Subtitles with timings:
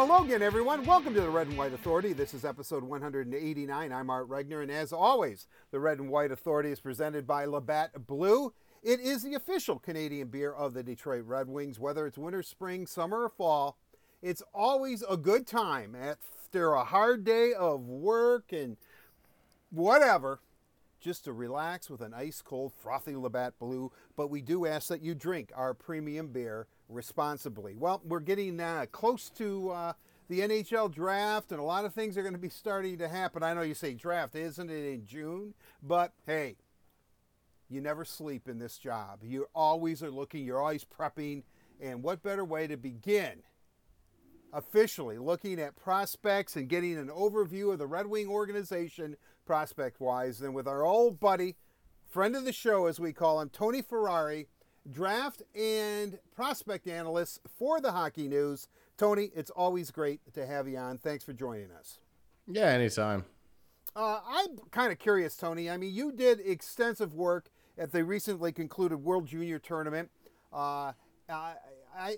[0.00, 0.86] Hello again, everyone.
[0.86, 2.14] Welcome to the Red and White Authority.
[2.14, 3.92] This is episode 189.
[3.92, 8.06] I'm Art Regner, and as always, the Red and White Authority is presented by Labatt
[8.06, 8.54] Blue.
[8.82, 12.86] It is the official Canadian beer of the Detroit Red Wings, whether it's winter, spring,
[12.86, 13.76] summer, or fall.
[14.22, 18.78] It's always a good time after a hard day of work and
[19.68, 20.40] whatever,
[20.98, 23.92] just to relax with an ice cold, frothy Labatt Blue.
[24.16, 27.76] But we do ask that you drink our premium beer responsibly.
[27.76, 29.92] Well, we're getting uh, close to uh,
[30.28, 33.42] the NHL draft, and a lot of things are going to be starting to happen.
[33.42, 35.54] I know you say draft, isn't it in June?
[35.82, 36.56] But hey,
[37.68, 39.20] you never sleep in this job.
[39.22, 41.44] You always are looking, you're always prepping.
[41.80, 43.42] And what better way to begin
[44.52, 49.16] officially looking at prospects and getting an overview of the Red Wing organization
[49.46, 51.56] prospect wise than with our old buddy,
[52.08, 54.48] friend of the show as we call him, Tony Ferrari
[54.90, 58.68] draft and prospect analyst for the Hockey News.
[58.96, 60.98] Tony, it's always great to have you on.
[60.98, 61.98] Thanks for joining us.
[62.46, 63.24] Yeah, anytime.
[63.94, 65.68] Uh, I'm kind of curious, Tony.
[65.68, 70.10] I mean, you did extensive work at the recently concluded World Junior Tournament.
[70.52, 70.92] Uh,
[71.28, 71.54] I,
[71.96, 72.16] I, I,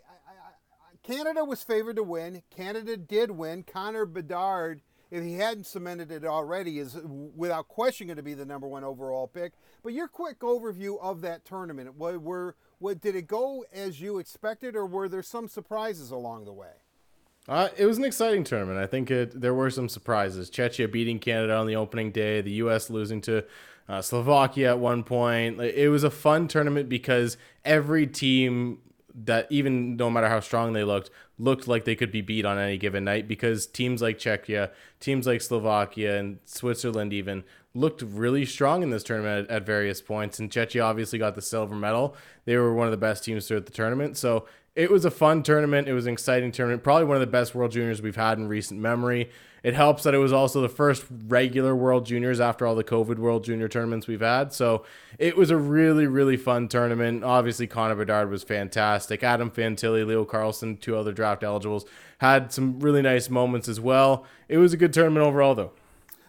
[1.02, 2.42] Canada was favored to win.
[2.50, 3.62] Canada did win.
[3.62, 4.82] Connor Bedard,
[5.12, 6.96] if he hadn't cemented it already, is
[7.36, 9.52] without question going to be the number one overall pick.
[9.82, 14.18] But your quick overview of that tournament, were, were, what, did it go as you
[14.18, 16.72] expected, or were there some surprises along the way?
[17.46, 18.78] Uh, it was an exciting tournament.
[18.78, 20.50] I think it, there were some surprises.
[20.50, 22.88] Czechia beating Canada on the opening day, the U.S.
[22.88, 23.44] losing to
[23.90, 25.60] uh, Slovakia at one point.
[25.60, 28.78] It was a fun tournament because every team
[29.14, 31.10] that even no matter how strong they looked,
[31.42, 35.26] looked like they could be beat on any given night because teams like Czechia, teams
[35.26, 37.42] like Slovakia and Switzerland even
[37.74, 40.38] looked really strong in this tournament at, at various points.
[40.38, 42.14] And Czechia obviously got the silver medal.
[42.44, 44.16] They were one of the best teams throughout the tournament.
[44.16, 45.86] So it was a fun tournament.
[45.86, 46.82] It was an exciting tournament.
[46.82, 49.30] Probably one of the best World Juniors we've had in recent memory.
[49.62, 53.18] It helps that it was also the first regular World Juniors after all the COVID
[53.18, 54.52] World Junior tournaments we've had.
[54.52, 54.84] So
[55.18, 57.22] it was a really, really fun tournament.
[57.22, 59.22] Obviously, Connor Bedard was fantastic.
[59.22, 61.84] Adam Fantilli, Leo Carlsson, two other draft eligibles,
[62.18, 64.24] had some really nice moments as well.
[64.48, 65.72] It was a good tournament overall, though.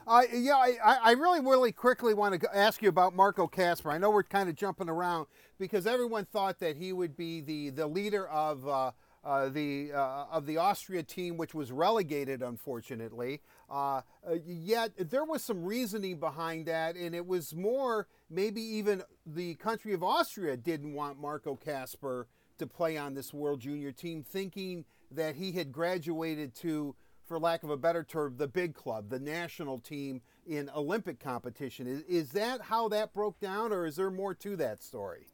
[0.06, 3.90] Uh, yeah, I, I really, really quickly want to ask you about Marco Kasper.
[3.90, 5.28] I know we're kind of jumping around
[5.58, 8.92] because everyone thought that he would be the, the leader of uh,
[9.24, 13.42] uh, the uh, of the Austria team, which was relegated, unfortunately.
[13.70, 19.02] Uh, uh, yet there was some reasoning behind that, and it was more maybe even
[19.26, 22.28] the country of Austria didn't want Marco Kasper
[22.58, 27.64] to play on this World Junior team, thinking that he had graduated to, for lack
[27.64, 31.88] of a better term, the big club, the national team in Olympic competition.
[31.88, 35.28] Is, is that how that broke down, or is there more to that story?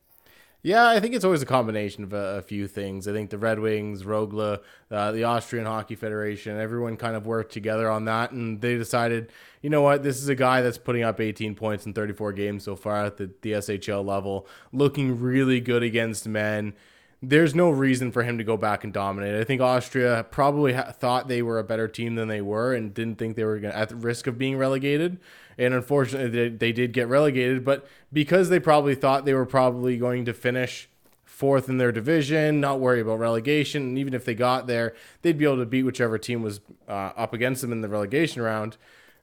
[0.62, 3.08] Yeah, I think it's always a combination of a, a few things.
[3.08, 4.60] I think the Red Wings, Rögle,
[4.92, 9.32] uh, the Austrian Hockey Federation, everyone kind of worked together on that, and they decided,
[9.62, 12.66] you know what, this is a guy that's putting up 18 points in 34 games
[12.66, 16.74] so far at the, the SHL level, looking really good against men
[17.22, 19.36] there's no reason for him to go back and dominate.
[19.40, 22.94] I think Austria probably ha- thought they were a better team than they were and
[22.94, 25.20] didn't think they were gonna, at the risk of being relegated.
[25.60, 27.64] And unfortunately, they, they did get relegated.
[27.64, 30.90] But because they probably thought they were probably going to finish
[31.26, 35.38] fourth in their division, not worry about relegation, and even if they got there, they'd
[35.38, 38.78] be able to beat whichever team was uh, up against them in the relegation round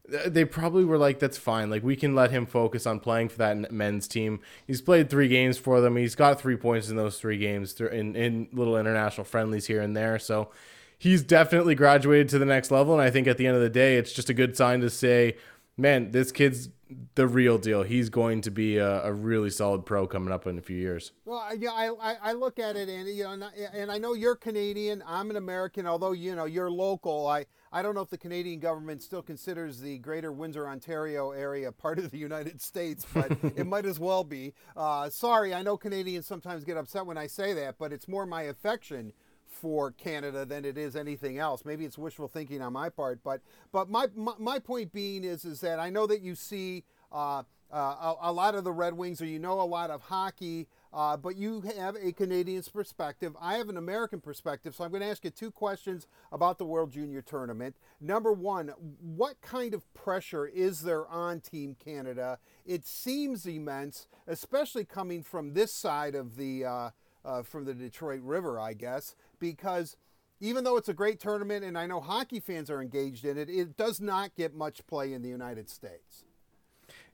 [0.08, 1.70] they probably were like, that's fine.
[1.70, 4.41] Like, we can let him focus on playing for that men's team.
[4.66, 5.97] He's played three games for them.
[5.97, 9.97] He's got three points in those three games in, in little international friendlies here and
[9.97, 10.18] there.
[10.18, 10.50] So
[10.98, 12.94] he's definitely graduated to the next level.
[12.94, 14.91] And I think at the end of the day, it's just a good sign to
[14.91, 15.36] say,
[15.76, 16.70] man, this kid's
[17.16, 17.82] the real deal.
[17.82, 21.10] He's going to be a, a, really solid pro coming up in a few years.
[21.25, 25.03] Well, yeah, I, I, look at it, and you know, and I know you're Canadian.
[25.04, 25.86] I'm an American.
[25.86, 29.81] Although you know you're local, I I don't know if the Canadian government still considers
[29.81, 34.22] the Greater Windsor, Ontario area part of the United States, but it might as well
[34.22, 34.54] be.
[34.76, 38.27] Uh, sorry, I know Canadians sometimes get upset when I say that, but it's more
[38.27, 39.12] my affection
[39.60, 41.64] for Canada than it is anything else.
[41.64, 43.41] Maybe it's wishful thinking on my part, but
[43.72, 47.42] but my my, my point being is is that I know that you see uh,
[47.72, 50.68] uh, a, a, lot of the Red Wings, or you know a lot of hockey,
[50.92, 53.34] uh, but you have a Canadian's perspective.
[53.41, 56.64] I have an American perspective, so I'm going to ask you two questions about the
[56.64, 57.76] World Junior Tournament.
[58.00, 58.68] Number one,
[59.00, 62.38] what kind of pressure is there on Team Canada?
[62.64, 66.91] It seems immense, especially coming from this side of the uh,
[67.24, 69.97] uh, from the Detroit River, I guess because
[70.41, 73.48] even though it's a great tournament and I know hockey fans are engaged in it,
[73.48, 76.24] it does not get much play in the United States.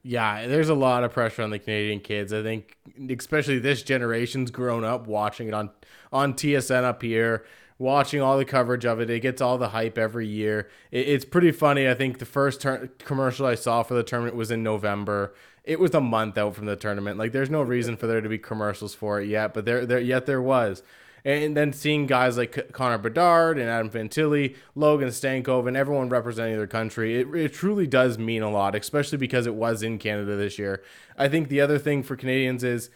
[0.01, 2.33] Yeah, there's a lot of pressure on the Canadian kids.
[2.33, 2.77] I think,
[3.09, 5.69] especially this generation's grown up watching it on
[6.11, 7.45] on TSN up here
[7.77, 9.09] watching all the coverage of it.
[9.09, 10.69] It gets all the hype every year.
[10.91, 11.87] It, it's pretty funny.
[11.87, 15.33] I think the first ter- commercial I saw for the tournament was in November.
[15.63, 17.17] It was a month out from the tournament.
[17.17, 19.99] Like, there's no reason for there to be commercials for it yet, but there, there,
[19.99, 20.83] yet there was.
[21.25, 26.57] And then seeing guys like Connor Bedard and Adam Fantilli, Logan Stankov, and everyone representing
[26.57, 30.35] their country, it, it truly does mean a lot, especially because it was in Canada
[30.35, 30.83] this year.
[31.17, 32.89] I think the other thing for Canadians is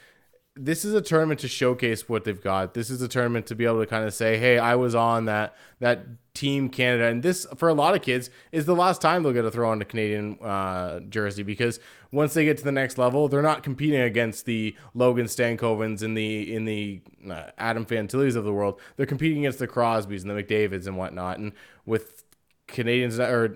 [0.60, 2.74] this is a tournament to showcase what they've got.
[2.74, 5.26] This is a tournament to be able to kind of say, "Hey, I was on
[5.26, 9.24] that that team Canada." And this, for a lot of kids, is the last time
[9.24, 11.80] they'll get to throw on a Canadian uh, jersey because
[12.12, 16.14] once they get to the next level, they're not competing against the Logan Stankovens in
[16.14, 18.80] the in the uh, Adam Fantillis of the world.
[18.96, 21.38] They're competing against the Crosbys and the McDavids and whatnot.
[21.38, 21.54] And
[21.86, 22.24] with
[22.68, 23.56] Canadians or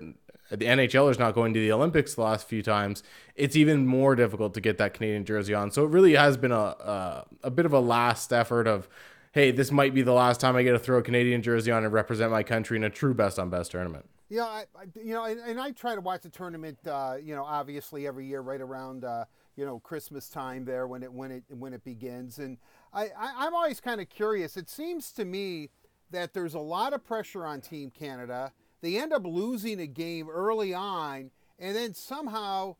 [0.58, 3.02] the NHLers not going to the Olympics the last few times,
[3.36, 5.70] it's even more difficult to get that Canadian jersey on.
[5.70, 8.88] So it really has been a a, a bit of a last effort of,
[9.32, 11.84] hey, this might be the last time I get to throw a Canadian jersey on
[11.84, 14.08] and represent my country in a true best on best tournament.
[14.28, 17.34] Yeah, I, I, you know, and, and, I try to watch the tournament, uh, you
[17.34, 19.26] know, obviously every year, right around, uh,
[19.56, 22.56] you know, Christmas time there when it when it when it begins, and
[22.94, 24.56] I, I I'm always kind of curious.
[24.56, 25.68] It seems to me
[26.12, 28.52] that there's a lot of pressure on Team Canada
[28.82, 32.76] they end up losing a game early on, and then somehow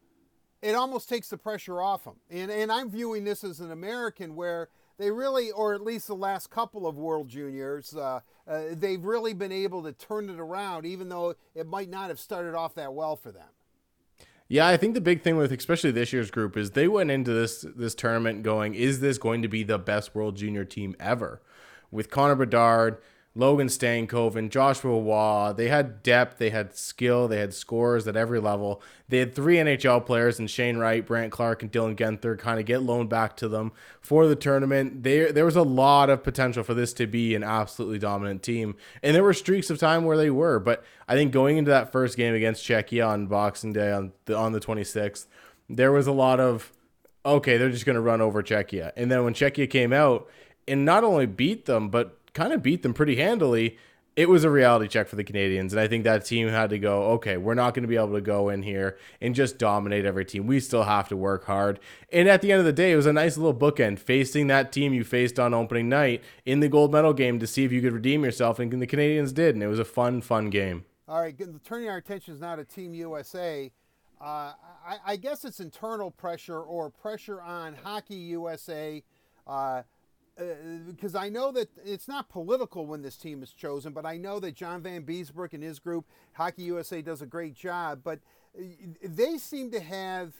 [0.61, 2.17] it almost takes the pressure off them.
[2.31, 4.69] And, and I'm viewing this as an American where
[4.99, 9.33] they really, or at least the last couple of World Juniors, uh, uh, they've really
[9.33, 12.93] been able to turn it around, even though it might not have started off that
[12.93, 13.49] well for them.
[14.49, 17.33] Yeah, I think the big thing with especially this year's group is they went into
[17.33, 21.41] this this tournament going, is this going to be the best World Junior team ever?
[21.91, 22.99] With Connor Bedard,
[23.35, 25.55] Logan Stankoven, Joshua Waugh.
[25.55, 28.83] They had depth, they had skill, they had scores at every level.
[29.09, 32.67] They had three NHL players and Shane Wright, Brandt Clarke, and Dylan Guenther kind of
[32.67, 35.03] get loaned back to them for the tournament.
[35.03, 38.77] There, there was a lot of potential for this to be an absolutely dominant team,
[39.03, 40.59] and there were streaks of time where they were.
[40.59, 44.37] But I think going into that first game against Czechia on Boxing Day on the
[44.37, 45.27] on the 26th,
[45.71, 46.71] there was a lot of
[47.25, 50.29] okay, they're just going to run over Czechia, and then when Czechia came out
[50.69, 53.79] and not only beat them, but kind of beat them pretty handily,
[54.15, 55.73] it was a reality check for the Canadians.
[55.73, 58.13] And I think that team had to go, okay, we're not going to be able
[58.13, 60.47] to go in here and just dominate every team.
[60.47, 61.81] We still have to work hard.
[62.13, 64.71] And at the end of the day, it was a nice little bookend facing that
[64.71, 67.81] team you faced on opening night in the gold medal game to see if you
[67.81, 68.59] could redeem yourself.
[68.59, 69.55] And the Canadians did.
[69.55, 70.85] And it was a fun, fun game.
[71.09, 71.35] All right,
[71.65, 73.71] turning our attentions now to Team USA.
[74.21, 74.53] Uh,
[74.87, 79.03] I, I, guess it's internal pressure or pressure on Hockey USA.
[79.49, 79.83] Uh,
[80.37, 84.17] because uh, I know that it's not political when this team is chosen, but I
[84.17, 88.01] know that John Van Vanbiesbrouck and his group, Hockey USA, does a great job.
[88.03, 88.21] But
[89.03, 90.35] they seem to have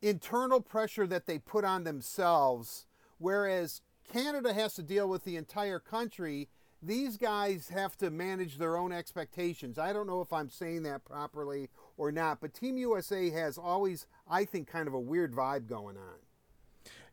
[0.00, 2.86] internal pressure that they put on themselves,
[3.18, 6.48] whereas Canada has to deal with the entire country.
[6.82, 9.78] These guys have to manage their own expectations.
[9.78, 14.06] I don't know if I'm saying that properly or not, but Team USA has always,
[14.28, 16.18] I think, kind of a weird vibe going on.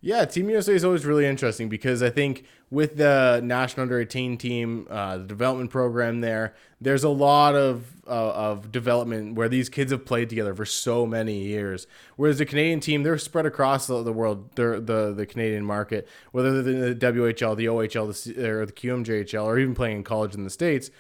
[0.01, 4.37] Yeah, Team USA is always really interesting because I think with the national under 18
[4.37, 9.67] team, uh, the development program there, there's a lot of uh, of development where these
[9.67, 11.85] kids have played together for so many years.
[12.15, 16.63] Whereas the Canadian team, they're spread across the, world, they're the the Canadian market, whether
[16.63, 20.33] they're in the WHL, the OHL, the, or the QMJHL, or even playing in college
[20.33, 20.91] in the states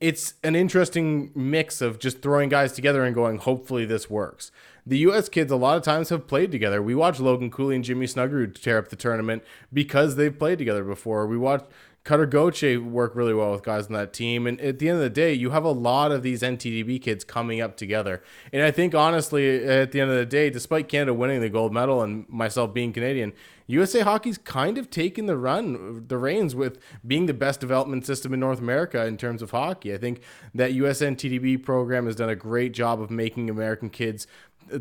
[0.00, 4.50] it's an interesting mix of just throwing guys together and going, hopefully this works.
[4.86, 5.28] The U.S.
[5.28, 6.80] kids a lot of times have played together.
[6.80, 10.84] We watch Logan Cooley and Jimmy Snuggerud tear up the tournament because they've played together
[10.84, 11.26] before.
[11.26, 11.64] We watch
[12.06, 14.46] Cutter Gauthier work really well with guys on that team.
[14.46, 17.24] And at the end of the day, you have a lot of these NTDP kids
[17.24, 18.22] coming up together.
[18.52, 21.72] And I think, honestly, at the end of the day, despite Canada winning the gold
[21.72, 23.32] medal and myself being Canadian,
[23.66, 28.32] USA Hockey's kind of taken the run, the reins with being the best development system
[28.32, 29.92] in North America in terms of hockey.
[29.92, 30.20] I think
[30.54, 34.28] that USNTDP program has done a great job of making American kids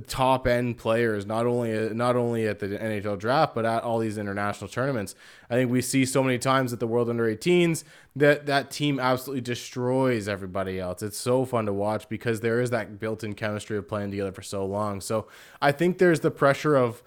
[0.08, 4.18] top end players, not only not only at the NHL draft, but at all these
[4.18, 5.16] international tournaments.
[5.50, 7.84] I think we see so many times at the World Under 18s
[8.16, 11.04] that that team absolutely destroys everybody else.
[11.04, 14.42] It's so fun to watch because there is that built-in chemistry of playing together for
[14.42, 15.02] so long.
[15.02, 15.28] So
[15.62, 17.04] I think there's the pressure of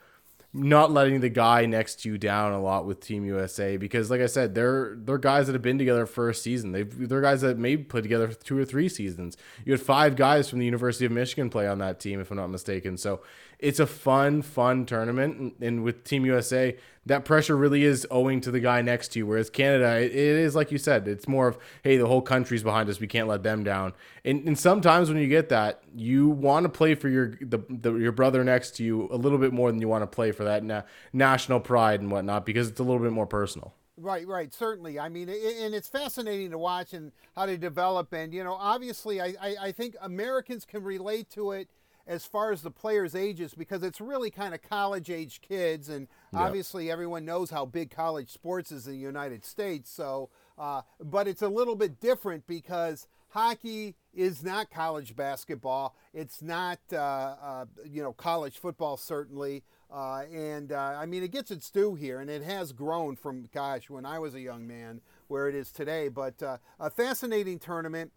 [0.54, 4.22] not letting the guy next to you down a lot with Team USA because, like
[4.22, 6.72] I said, they're they're guys that have been together for a season.
[6.72, 9.36] They've they're guys that maybe played together two or three seasons.
[9.64, 12.38] You had five guys from the University of Michigan play on that team, if I'm
[12.38, 12.96] not mistaken.
[12.96, 13.20] So
[13.58, 15.38] it's a fun, fun tournament.
[15.38, 16.76] And, and, with Team USA,
[17.08, 19.26] that pressure really is owing to the guy next to you.
[19.26, 22.62] Whereas Canada, it, it is like you said, it's more of, hey, the whole country's
[22.62, 23.00] behind us.
[23.00, 23.94] We can't let them down.
[24.24, 27.94] And, and sometimes when you get that, you want to play for your the, the,
[27.96, 30.44] your brother next to you a little bit more than you want to play for
[30.44, 33.74] that na- national pride and whatnot because it's a little bit more personal.
[33.96, 35.00] Right, right, certainly.
[35.00, 38.12] I mean, and it's fascinating to watch and how they develop.
[38.12, 41.68] And you know, obviously, I, I, I think Americans can relate to it
[42.08, 46.08] as far as the players' ages because it's really kind of college age kids, and
[46.32, 46.42] yep.
[46.42, 49.90] obviously everyone knows how big college sports is in the United States.
[49.90, 55.94] So, uh, but it's a little bit different because hockey is not college basketball.
[56.14, 59.62] It's not uh, uh, you know college football certainly.
[59.90, 63.48] Uh, and uh, I mean, it gets its due here, and it has grown from,
[63.54, 66.08] gosh, when I was a young man, where it is today.
[66.08, 68.12] But uh, a fascinating tournament.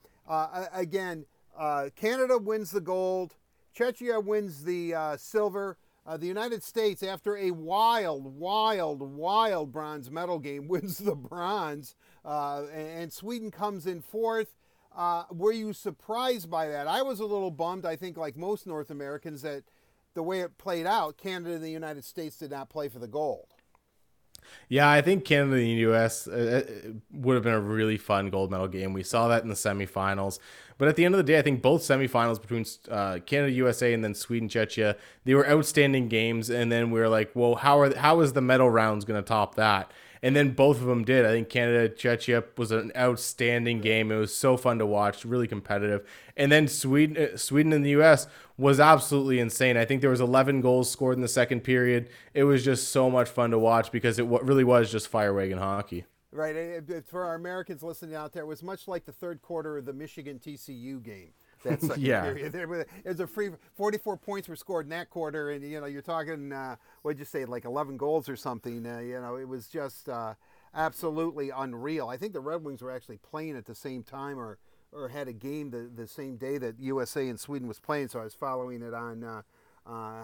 [0.74, 1.25] again,
[1.95, 3.36] Canada wins the gold.
[3.75, 5.78] Czechia wins the uh, silver.
[6.06, 11.96] Uh, the United States, after a wild, wild, wild bronze medal game, wins the bronze,
[12.25, 14.56] uh, and Sweden comes in fourth.
[14.96, 16.88] Uh, were you surprised by that?
[16.88, 17.86] I was a little bummed.
[17.86, 19.63] I think, like most North Americans, that
[20.13, 23.08] the way it played out, Canada and the United States did not play for the
[23.08, 23.50] gold.
[24.69, 26.27] Yeah, I think Canada and the U.S.
[26.27, 28.93] Uh, uh, would have been a really fun gold medal game.
[28.93, 30.39] We saw that in the semifinals.
[30.77, 33.93] But at the end of the day, I think both semifinals between uh, Canada, USA,
[33.93, 36.50] and then Sweden, Czechia, they were outstanding games.
[36.50, 39.27] And then we were like, well, how are how is the medal rounds going to
[39.27, 39.91] top that?
[40.24, 41.25] And then both of them did.
[41.25, 44.12] I think Canada, Czechia was an outstanding game.
[44.12, 46.08] It was so fun to watch, really competitive.
[46.38, 48.28] And then Sweden, uh, Sweden and the U.S.
[48.56, 49.78] was absolutely insane.
[49.78, 52.10] I think there was 11 goals scored in the second period.
[52.36, 55.58] It was just so much fun to watch because it really was just fire wagon
[55.58, 56.06] hockey.
[56.32, 56.82] Right.
[57.08, 59.94] For our Americans listening out there, it was much like the third quarter of the
[59.94, 61.32] Michigan TCU game.
[61.63, 62.24] That second yeah.
[62.24, 62.51] period.
[62.51, 66.01] There was a free 44 points were scored in that quarter, and you know you're
[66.01, 68.86] talking uh, what'd you say like 11 goals or something.
[68.86, 70.34] Uh, you know it was just uh,
[70.74, 72.08] absolutely unreal.
[72.08, 74.58] I think the Red Wings were actually playing at the same time or
[74.91, 78.20] or had a game the, the same day that USA and Sweden was playing, so
[78.20, 79.24] I was following it on.
[79.24, 79.41] Uh,
[79.84, 80.24] uh,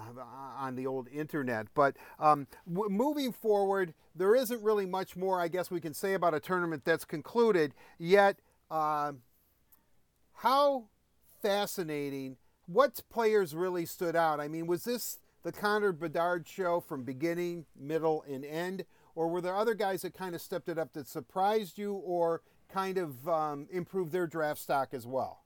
[0.60, 1.65] on the old internet.
[1.74, 6.13] But um, w- moving forward, there isn't really much more, I guess, we can say
[6.13, 7.74] about a tournament that's concluded.
[7.98, 8.38] Yet,
[8.70, 9.13] uh,
[10.34, 10.86] how
[11.48, 12.36] fascinating!
[12.66, 14.42] What players really stood out?
[14.42, 18.84] I mean, was this the Connor Bedard show from beginning, middle, and end?
[19.16, 22.42] Or were there other guys that kind of stepped it up that surprised you or
[22.70, 25.44] kind of um, improved their draft stock as well?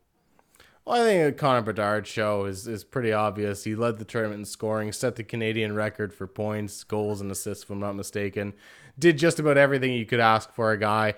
[0.84, 3.64] Well, I think the Connor Bedard show is, is pretty obvious.
[3.64, 7.64] He led the tournament in scoring, set the Canadian record for points, goals, and assists,
[7.64, 8.54] if I'm not mistaken.
[8.98, 11.14] Did just about everything you could ask for a guy.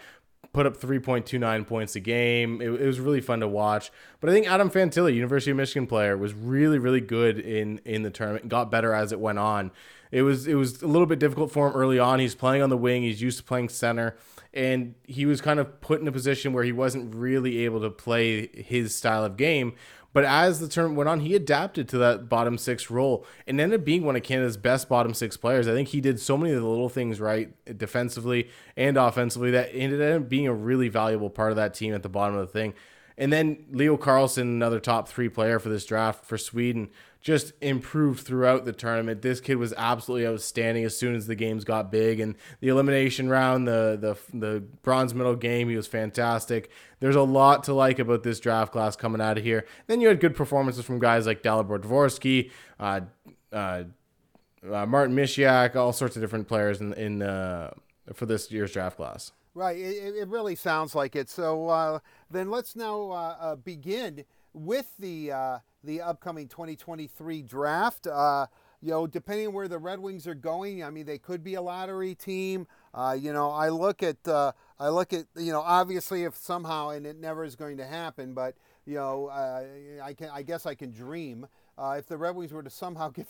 [0.54, 2.62] Put up 3.29 points a game.
[2.62, 3.92] It, it was really fun to watch.
[4.20, 8.04] But I think Adam Fantilli, University of Michigan player, was really, really good in, in
[8.04, 8.48] the tournament.
[8.50, 9.72] Got better as it went on.
[10.12, 12.20] It was it was a little bit difficult for him early on.
[12.20, 13.02] He's playing on the wing.
[13.02, 14.16] He's used to playing center
[14.54, 17.90] and he was kind of put in a position where he wasn't really able to
[17.90, 19.74] play his style of game.
[20.14, 23.82] But as the tournament went on, he adapted to that bottom six role and ended
[23.82, 25.68] up being one of Canada's best bottom six players.
[25.68, 29.72] I think he did so many of the little things right defensively and offensively that
[29.74, 32.54] ended up being a really valuable part of that team at the bottom of the
[32.54, 32.76] thing.
[33.18, 36.90] And then Leo Carlsson, another top three player for this draft for Sweden,
[37.24, 39.22] just improved throughout the tournament.
[39.22, 43.30] This kid was absolutely outstanding as soon as the games got big and the elimination
[43.30, 46.70] round, the the the bronze medal game, he was fantastic.
[47.00, 49.66] There's a lot to like about this draft class coming out of here.
[49.88, 53.02] Then you had good performances from guys like Dalibor Dvorsky, uh,
[53.54, 53.86] uh,
[54.70, 57.72] uh, Martin Misiak, all sorts of different players in in uh,
[58.14, 59.32] for this year's draft class.
[59.56, 61.30] Right, it, it really sounds like it.
[61.30, 62.00] So uh,
[62.30, 65.32] then let's now uh, begin with the
[65.84, 68.08] the upcoming 2023 draft.
[68.08, 68.48] Uh,
[68.82, 71.56] you know, depending on where the Red Wings are going, I mean, they could be
[71.56, 72.68] a lottery team.
[72.94, 76.90] Uh, you know, I look at, uh, I look at, you know, obviously if somehow,
[76.90, 79.64] and it never is going to happen, but you know, uh,
[80.04, 81.48] I can, I guess I can dream
[81.78, 83.28] uh, if the Red Wings were to somehow get.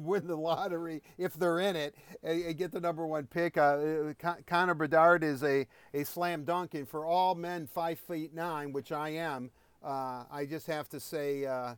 [0.00, 1.94] win the lottery if they're in it
[2.24, 3.56] and get the number one pick.
[3.56, 4.12] Uh,
[4.44, 8.90] Connor Bedard is a, a slam dunk, and for all men five feet nine, which
[8.90, 9.50] I am,
[9.82, 11.74] uh, I just have to say, uh,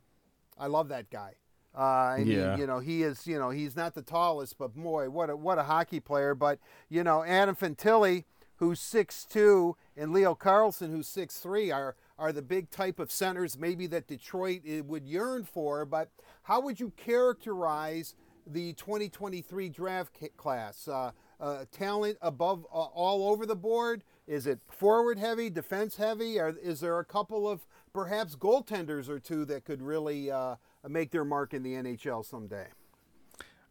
[0.57, 1.35] I love that guy.
[1.75, 2.55] Uh, and yeah.
[2.55, 5.35] He, you know, he is, you know, he's not the tallest, but boy, what a,
[5.35, 6.35] what a hockey player.
[6.35, 8.25] But, you know, Adam Fantilli,
[8.57, 13.11] who's six two, and Leo Carlsson, who's six three, are, are the big type of
[13.11, 15.85] centers maybe that Detroit eh, would yearn for.
[15.85, 16.09] But
[16.43, 18.13] how would you characterize
[18.45, 20.87] the 2023 draft class?
[20.87, 24.03] Uh, uh, talent above uh, all over the board?
[24.27, 29.19] Is it forward heavy, defense heavy, or is there a couple of perhaps goaltenders or
[29.19, 30.55] two that could really uh,
[30.87, 32.67] make their mark in the NHL someday.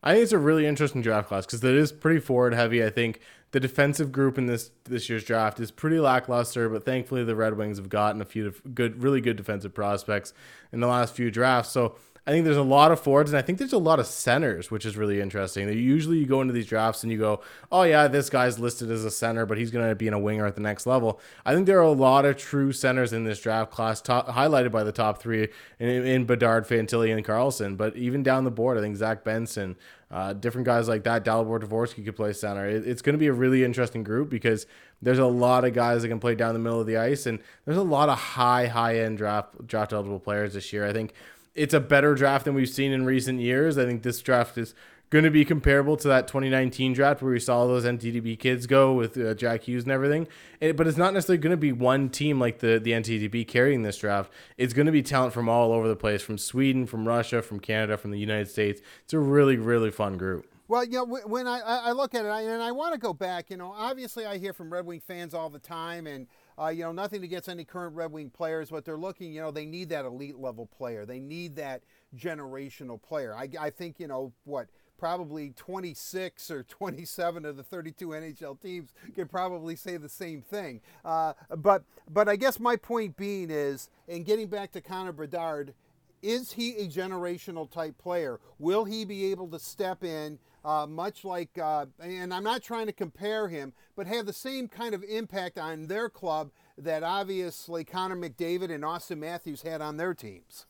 [0.04, 2.84] I think it's a really interesting draft class because it is pretty forward heavy.
[2.84, 3.20] I think
[3.52, 7.56] the defensive group in this this year's draft is pretty lackluster, but thankfully the Red
[7.56, 10.32] Wings have gotten a few good, really good defensive prospects
[10.72, 11.70] in the last few drafts.
[11.70, 14.06] So I think there's a lot of forwards, and I think there's a lot of
[14.06, 15.68] centers, which is really interesting.
[15.68, 17.40] Usually, you go into these drafts and you go,
[17.72, 20.20] "Oh yeah, this guy's listed as a center, but he's going to be in a
[20.20, 23.24] winger at the next level." I think there are a lot of true centers in
[23.24, 25.48] this draft class, top, highlighted by the top three
[25.80, 27.76] in, in Bedard, Fantilli, and Carlsson.
[27.76, 29.74] But even down the board, I think Zach Benson,
[30.08, 32.68] uh, different guys like that, Dalibor Dvorsky could play center.
[32.68, 34.66] It, it's going to be a really interesting group because
[35.00, 37.40] there's a lot of guys that can play down the middle of the ice, and
[37.64, 40.86] there's a lot of high, high end draft draft eligible players this year.
[40.86, 41.14] I think
[41.54, 43.78] it's a better draft than we've seen in recent years.
[43.78, 44.74] I think this draft is
[45.10, 48.94] going to be comparable to that 2019 draft where we saw those NTDP kids go
[48.94, 50.26] with uh, Jack Hughes and everything.
[50.58, 53.82] It, but it's not necessarily going to be one team like the, the NTDP carrying
[53.82, 54.32] this draft.
[54.56, 57.60] It's going to be talent from all over the place from Sweden, from Russia, from
[57.60, 58.80] Canada, from the United States.
[59.04, 60.46] It's a really, really fun group.
[60.66, 63.50] Well, you know, when I, I look at it, and I want to go back,
[63.50, 66.26] you know, obviously I hear from Red Wing fans all the time, and
[66.58, 69.50] uh, you know, nothing against any current Red Wing players, but they're looking, you know,
[69.50, 71.04] they need that elite level player.
[71.06, 71.82] They need that
[72.16, 73.34] generational player.
[73.34, 74.68] I, I think, you know, what,
[74.98, 80.80] probably 26 or 27 of the 32 NHL teams could probably say the same thing.
[81.04, 85.74] Uh, but, but I guess my point being is, in getting back to Connor Bedard,
[86.22, 88.38] is he a generational type player?
[88.60, 90.38] Will he be able to step in?
[90.64, 94.68] Uh, much like, uh, and I'm not trying to compare him, but have the same
[94.68, 99.96] kind of impact on their club that obviously Connor McDavid and Austin Matthews had on
[99.96, 100.66] their teams.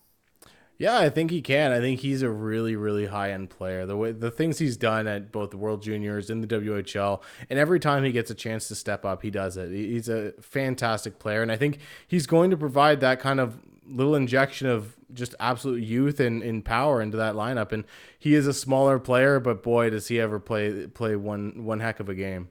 [0.79, 1.71] Yeah, I think he can.
[1.71, 3.87] I think he's a really, really high end player.
[3.87, 7.59] The way the things he's done at both the World Juniors and the WHL, and
[7.59, 9.71] every time he gets a chance to step up, he does it.
[9.71, 14.15] He's a fantastic player, and I think he's going to provide that kind of little
[14.15, 17.73] injection of just absolute youth and, and power into that lineup.
[17.73, 17.85] And
[18.19, 22.01] he is a smaller player, but boy, does he ever play play one one heck
[22.01, 22.49] of a game.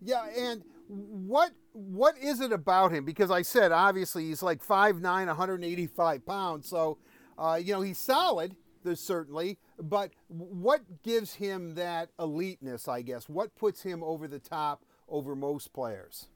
[0.00, 3.04] Yeah, and what what is it about him?
[3.04, 6.98] Because I said obviously he's like 5'9", 185 pounds, so
[7.38, 8.56] uh, you know he's solid.
[8.84, 12.88] There's certainly, but what gives him that eliteness?
[12.88, 16.28] I guess what puts him over the top over most players.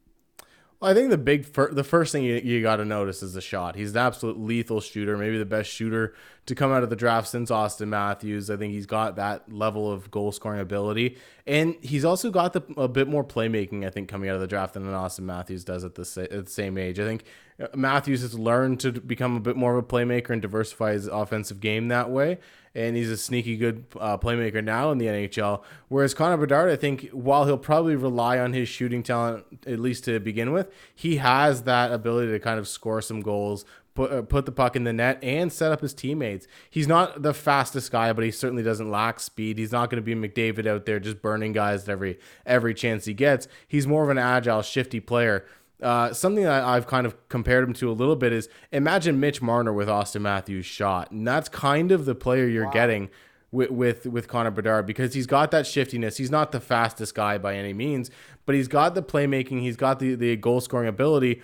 [0.82, 3.40] I think the big fir- the first thing you, you got to notice is the
[3.40, 3.76] shot.
[3.76, 6.14] He's an absolute lethal shooter, maybe the best shooter
[6.46, 8.50] to come out of the draft since Austin Matthews.
[8.50, 12.62] I think he's got that level of goal scoring ability, and he's also got the,
[12.76, 13.86] a bit more playmaking.
[13.86, 16.50] I think coming out of the draft than Austin Matthews does at the, at the
[16.50, 16.98] same age.
[16.98, 17.24] I think
[17.60, 21.06] uh, Matthews has learned to become a bit more of a playmaker and diversify his
[21.06, 22.38] offensive game that way
[22.74, 25.62] and he's a sneaky good uh, playmaker now in the NHL.
[25.88, 30.04] Whereas Connor Bedard, I think, while he'll probably rely on his shooting talent at least
[30.04, 34.22] to begin with, he has that ability to kind of score some goals, put uh,
[34.22, 36.46] put the puck in the net, and set up his teammates.
[36.70, 39.58] He's not the fastest guy, but he certainly doesn't lack speed.
[39.58, 43.04] He's not going to be McDavid out there just burning guys at every every chance
[43.04, 43.48] he gets.
[43.68, 45.44] He's more of an agile, shifty player
[45.82, 49.42] uh, something that I've kind of compared him to a little bit is imagine Mitch
[49.42, 52.72] Marner with Austin Matthews' shot, and that's kind of the player you're wow.
[52.72, 53.10] getting
[53.50, 56.16] with, with with Connor Bedard because he's got that shiftiness.
[56.16, 58.10] He's not the fastest guy by any means,
[58.46, 59.60] but he's got the playmaking.
[59.60, 61.42] He's got the the goal scoring ability.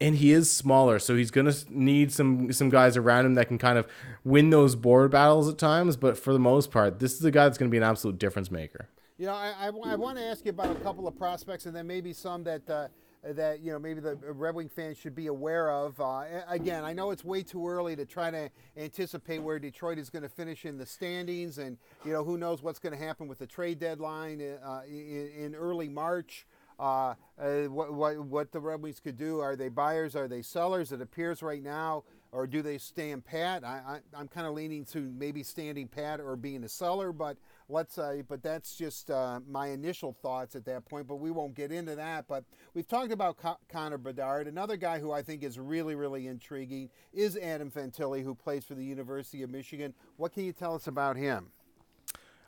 [0.00, 3.58] And he is smaller, so he's gonna need some some guys around him that can
[3.58, 3.88] kind of
[4.22, 5.96] win those board battles at times.
[5.96, 8.48] But for the most part, this is a guy that's gonna be an absolute difference
[8.48, 8.88] maker.
[9.16, 11.74] You know, I, I, I want to ask you about a couple of prospects, and
[11.74, 12.86] then maybe some that uh,
[13.22, 16.00] that you know maybe the Red Wing fans should be aware of.
[16.00, 20.10] Uh, again, I know it's way too early to try to anticipate where Detroit is
[20.10, 23.28] going to finish in the standings, and you know who knows what's going to happen
[23.28, 26.46] with the trade deadline uh, in, in, early March.
[26.78, 29.40] Uh, uh, what, what, what the Red Wings could do?
[29.40, 30.14] Are they buyers?
[30.14, 30.92] Are they sellers?
[30.92, 33.64] It appears right now or do they stand pat?
[33.64, 37.36] I, I, am kind of leaning to maybe standing pat or being a seller, but
[37.68, 41.06] let's say, but that's just uh, my initial thoughts at that point.
[41.06, 42.26] But we won't get into that.
[42.28, 44.46] But we've talked about Co- Connor Bedard.
[44.46, 48.74] Another guy who I think is really, really intriguing is Adam Fantilli, who plays for
[48.74, 49.94] the University of Michigan.
[50.16, 51.50] What can you tell us about him?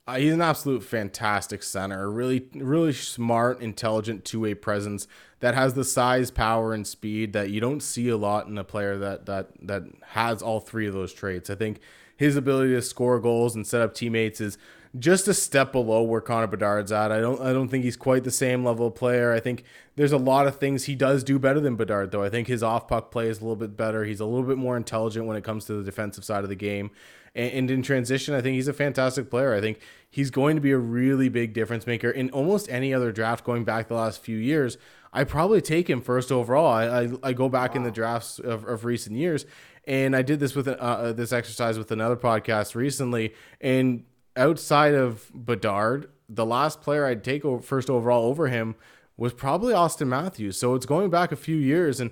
[0.07, 5.07] Uh, he's an absolute fantastic center, really, really smart, intelligent two-way presence
[5.41, 8.65] that has the size, power, and speed that you don't see a lot in a
[8.65, 11.49] player that that that has all three of those traits.
[11.49, 11.81] I think
[12.17, 14.59] his ability to score goals and set up teammates is
[14.99, 17.13] just a step below where Connor Bedard's at.
[17.13, 19.33] I don't I don't think he's quite the same level of player.
[19.33, 19.65] I think
[19.97, 22.25] there's a lot of things he does do better than Bedard though.
[22.25, 24.05] I think his off puck play is a little bit better.
[24.05, 26.57] He's a little bit more intelligent when it comes to the defensive side of the
[26.57, 26.91] game.
[27.37, 29.55] And, and in transition, I think he's a fantastic player.
[29.55, 29.79] I think
[30.11, 33.65] he's going to be a really big difference maker in almost any other draft going
[33.65, 34.77] back the last few years.
[35.13, 36.67] I probably take him first overall.
[36.67, 37.77] I, I, I go back wow.
[37.77, 39.45] in the drafts of, of recent years,
[39.85, 43.35] and I did this with uh, uh, this exercise with another podcast recently.
[43.61, 44.05] And
[44.41, 48.75] outside of Bedard, the last player I'd take over, first overall over him
[49.17, 50.59] was probably Austin Matthews.
[50.59, 52.11] So it's going back a few years, and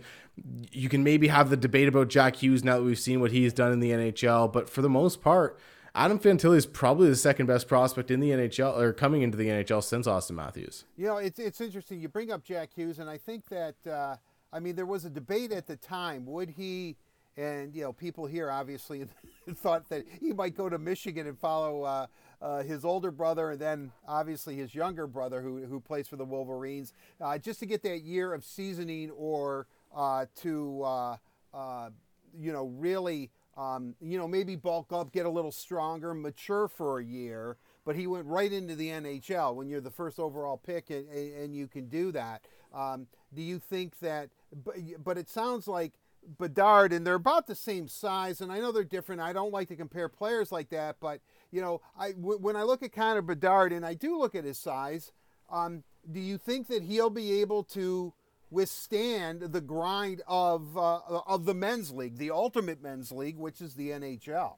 [0.71, 3.53] you can maybe have the debate about Jack Hughes now that we've seen what he's
[3.53, 5.59] done in the NHL, but for the most part,
[5.95, 9.49] Adam Fantilli is probably the second best prospect in the NHL or coming into the
[9.49, 10.85] NHL since Austin Matthews.
[10.97, 12.01] You know, it's it's interesting.
[12.01, 14.17] You bring up Jack Hughes, and I think that uh,
[14.53, 16.27] I mean there was a debate at the time.
[16.27, 16.97] Would he?
[17.39, 19.05] And you know, people here obviously
[19.55, 22.07] thought that he might go to Michigan and follow uh,
[22.43, 26.25] uh, his older brother, and then obviously his younger brother, who who plays for the
[26.25, 31.17] Wolverines, uh, just to get that year of seasoning or uh, to uh,
[31.55, 31.91] uh,
[32.37, 36.99] you know really um, you know maybe bulk up, get a little stronger, mature for
[36.99, 37.57] a year.
[37.85, 41.57] But he went right into the NHL when you're the first overall pick, and, and
[41.57, 42.43] you can do that.
[42.75, 44.29] Um, do you think that?
[44.65, 45.95] But, but it sounds like
[46.39, 49.21] Bedard, and they're about the same size, and I know they're different.
[49.21, 52.63] I don't like to compare players like that, but you know, I w- when I
[52.63, 55.13] look at Connor Bedard, and I do look at his size,
[55.51, 58.13] um, do you think that he'll be able to
[58.51, 63.75] withstand the grind of uh, of the men's league, the ultimate men's league, which is
[63.75, 64.55] the NHL?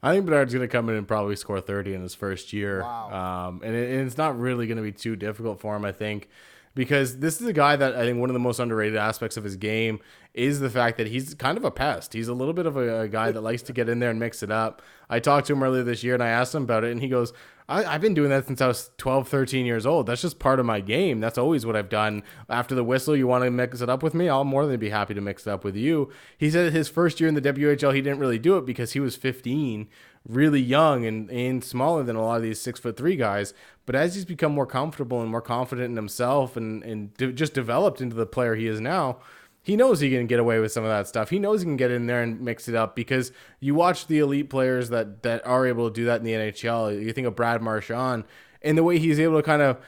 [0.00, 2.82] I think Bedard's going to come in and probably score 30 in his first year.
[2.82, 3.48] Wow.
[3.48, 5.90] Um, and, it, and it's not really going to be too difficult for him, I
[5.90, 6.28] think
[6.78, 9.42] because this is a guy that I think one of the most underrated aspects of
[9.42, 9.98] his game
[10.32, 12.12] is the fact that he's kind of a pest.
[12.12, 14.20] He's a little bit of a, a, guy that likes to get in there and
[14.20, 14.80] mix it up.
[15.10, 17.08] I talked to him earlier this year and I asked him about it, and he
[17.08, 17.32] goes,
[17.68, 20.06] I, have been doing that since I was 12, 13 years old.
[20.06, 21.18] That's just part of my game.
[21.18, 22.22] That's always what I've done.
[22.48, 24.28] After the whistle, you want to mix it up with me?
[24.28, 26.12] I'll more than be happy to mix it up with you.
[26.38, 29.00] He said his first year in the WHL, he didn't really do it because he
[29.00, 29.88] was 15
[30.26, 33.54] really young and, and smaller than a lot of these six foot three guys.
[33.86, 37.54] But as he's become more comfortable and more confident in himself and, and de- just
[37.54, 39.18] developed into the player he is now,
[39.62, 41.30] he knows he can get away with some of that stuff.
[41.30, 44.18] He knows he can get in there and mix it up because you watch the
[44.18, 47.02] elite players that, that are able to do that in the NHL.
[47.02, 48.24] You think of Brad Marchand
[48.62, 49.78] and the way he's able to kind of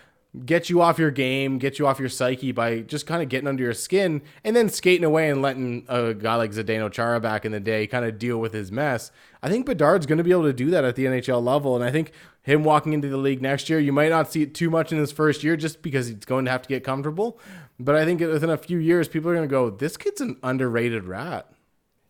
[0.44, 3.48] get you off your game, get you off your psyche by just kind of getting
[3.48, 7.44] under your skin and then skating away and letting a guy like Zdeno Chara back
[7.44, 9.10] in the day kind of deal with his mess.
[9.42, 11.74] I think Bedard's going to be able to do that at the NHL level.
[11.74, 12.12] And I think
[12.42, 14.98] him walking into the league next year, you might not see it too much in
[14.98, 17.40] his first year just because he's going to have to get comfortable.
[17.78, 20.36] But I think within a few years, people are going to go, this kid's an
[20.42, 21.50] underrated rat.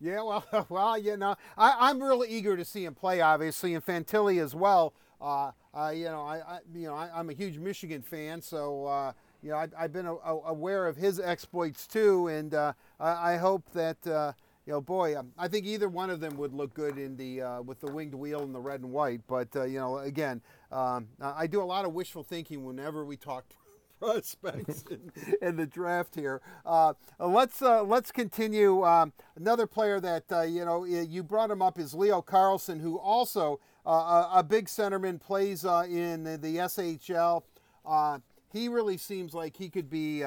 [0.01, 3.85] Yeah, well, well, you know, I, am really eager to see him play, obviously, and
[3.85, 4.95] Fantilli as well.
[5.21, 8.87] Uh, uh, you know, I, I you know, I, am a huge Michigan fan, so
[8.87, 12.73] uh, you know, I, have been a, a, aware of his exploits too, and uh,
[12.99, 14.33] I, I, hope that uh,
[14.67, 17.43] you know, boy, um, I think either one of them would look good in the
[17.43, 19.21] uh, with the winged wheel and the red and white.
[19.27, 20.41] But you know, again,
[20.73, 23.45] um, I do a lot of wishful thinking whenever we talk
[24.01, 26.41] prospects in, in, the draft here.
[26.65, 28.85] Uh, let's uh, let's continue.
[28.85, 32.99] Um, another player that uh, you know you brought him up is Leo Carlsson, who
[32.99, 37.43] also a, a, big centerman plays uh, in the, the SHL.
[37.85, 38.19] Uh,
[38.53, 40.21] he really seems like he could be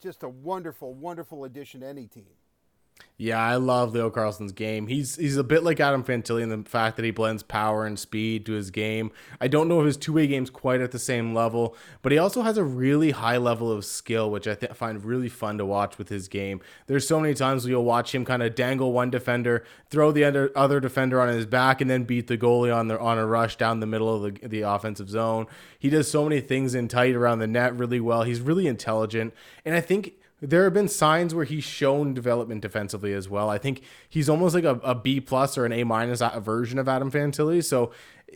[0.00, 2.37] just a wonderful, wonderful addition to any team.
[3.20, 4.86] Yeah, I love Leo Carlsson's game.
[4.86, 7.98] He's he's a bit like Adam Fantilli in the fact that he blends power and
[7.98, 9.10] speed to his game.
[9.40, 12.18] I don't know if his two way game's quite at the same level, but he
[12.18, 15.66] also has a really high level of skill, which I th- find really fun to
[15.66, 16.60] watch with his game.
[16.86, 20.22] There's so many times where you'll watch him kind of dangle one defender, throw the
[20.22, 23.26] other other defender on his back, and then beat the goalie on the on a
[23.26, 25.48] rush down the middle of the the offensive zone.
[25.76, 28.22] He does so many things in tight around the net really well.
[28.22, 29.34] He's really intelligent,
[29.64, 33.50] and I think there have been signs where he's shown development defensively as well.
[33.50, 36.88] I think he's almost like a, a B plus or an A minus version of
[36.88, 37.64] Adam Fantilli.
[37.64, 37.90] So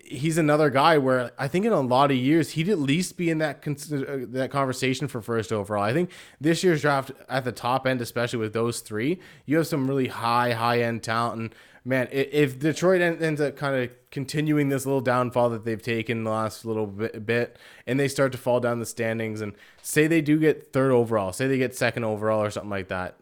[0.05, 3.31] he's another guy where I think in a lot of years he'd at least be
[3.31, 5.85] in that uh, that conversation for first overall.
[5.85, 6.11] I think
[6.41, 10.09] this year's draft at the top end, especially with those three, you have some really
[10.09, 11.41] high high end talent.
[11.41, 16.25] And man, if Detroit ends up kind of continuing this little downfall that they've taken
[16.25, 20.21] the last little bit, and they start to fall down the standings, and say they
[20.21, 23.19] do get third overall, say they get second overall or something like that,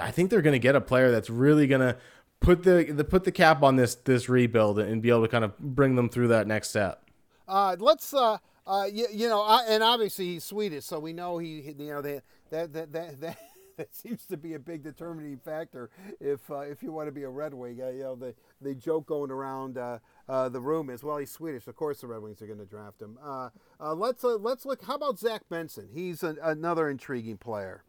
[0.00, 1.96] I think they're going to get a player that's really going to
[2.40, 5.44] put the, the put the cap on this this rebuild and be able to kind
[5.44, 7.04] of bring them through that next step.
[7.46, 8.12] Uh, let's.
[8.12, 11.88] Uh, uh, you, you know, I, and obviously he's Swedish, so we know he, you
[11.88, 13.38] know, that that that that
[13.78, 15.88] that seems to be a big determining factor
[16.20, 17.80] if uh, if you want to be a Red Wing.
[17.80, 21.30] Uh, you know, the the joke going around uh, uh the room is, well, he's
[21.30, 21.66] Swedish.
[21.66, 23.18] Of course, the Red Wings are going to draft him.
[23.24, 23.48] Uh,
[23.94, 24.84] let's let's look.
[24.84, 25.88] How about Zach Benson?
[25.94, 27.84] He's an, another intriguing player.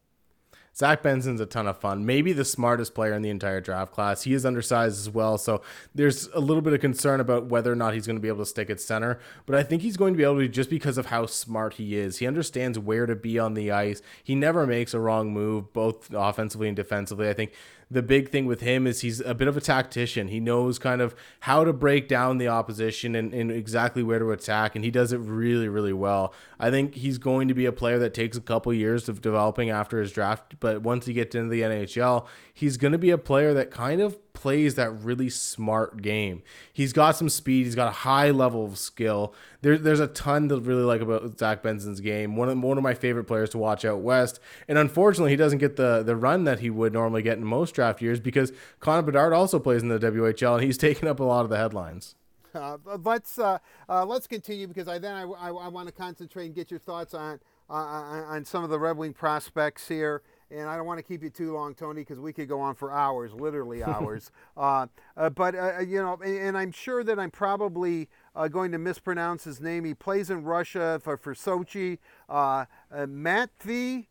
[0.79, 2.05] Zach Benson's a ton of fun.
[2.05, 4.23] Maybe the smartest player in the entire draft class.
[4.23, 5.61] He is undersized as well, so
[5.93, 8.39] there's a little bit of concern about whether or not he's going to be able
[8.39, 9.19] to stick at center.
[9.45, 11.97] But I think he's going to be able to just because of how smart he
[11.97, 12.19] is.
[12.19, 14.01] He understands where to be on the ice.
[14.23, 17.27] He never makes a wrong move, both offensively and defensively.
[17.27, 17.51] I think
[17.91, 20.27] the big thing with him is he's a bit of a tactician.
[20.27, 24.31] He knows kind of how to break down the opposition and, and exactly where to
[24.31, 26.33] attack, and he does it really, really well.
[26.59, 29.71] I think he's going to be a player that takes a couple years of developing
[29.71, 33.17] after his draft, but once he gets into the NHL, he's going to be a
[33.17, 36.41] player that kind of plays that really smart game.
[36.71, 37.65] He's got some speed.
[37.65, 39.33] He's got a high level of skill.
[39.61, 42.37] There, there's a ton to really like about Zach Benson's game.
[42.37, 44.39] One of one of my favorite players to watch out west.
[44.69, 47.75] And unfortunately, he doesn't get the the run that he would normally get in most
[47.75, 51.23] draft years because Connor Bedard also plays in the WHL and he's taken up a
[51.23, 52.15] lot of the headlines.
[52.55, 53.57] Uh, let's uh,
[53.89, 56.79] uh, let's continue because I then I, I, I want to concentrate and get your
[56.79, 61.03] thoughts on on some of the Red Wing prospects here and I don't want to
[61.03, 64.31] keep you too long, Tony, because we could go on for hours, literally hours.
[64.57, 68.47] uh, uh, but uh, uh, you know, and, and, I'm sure that I'm probably uh,
[68.47, 69.85] going to mispronounce his name.
[69.85, 71.99] He plays in Russia for for Sochi.
[72.27, 74.07] Uh, Matvey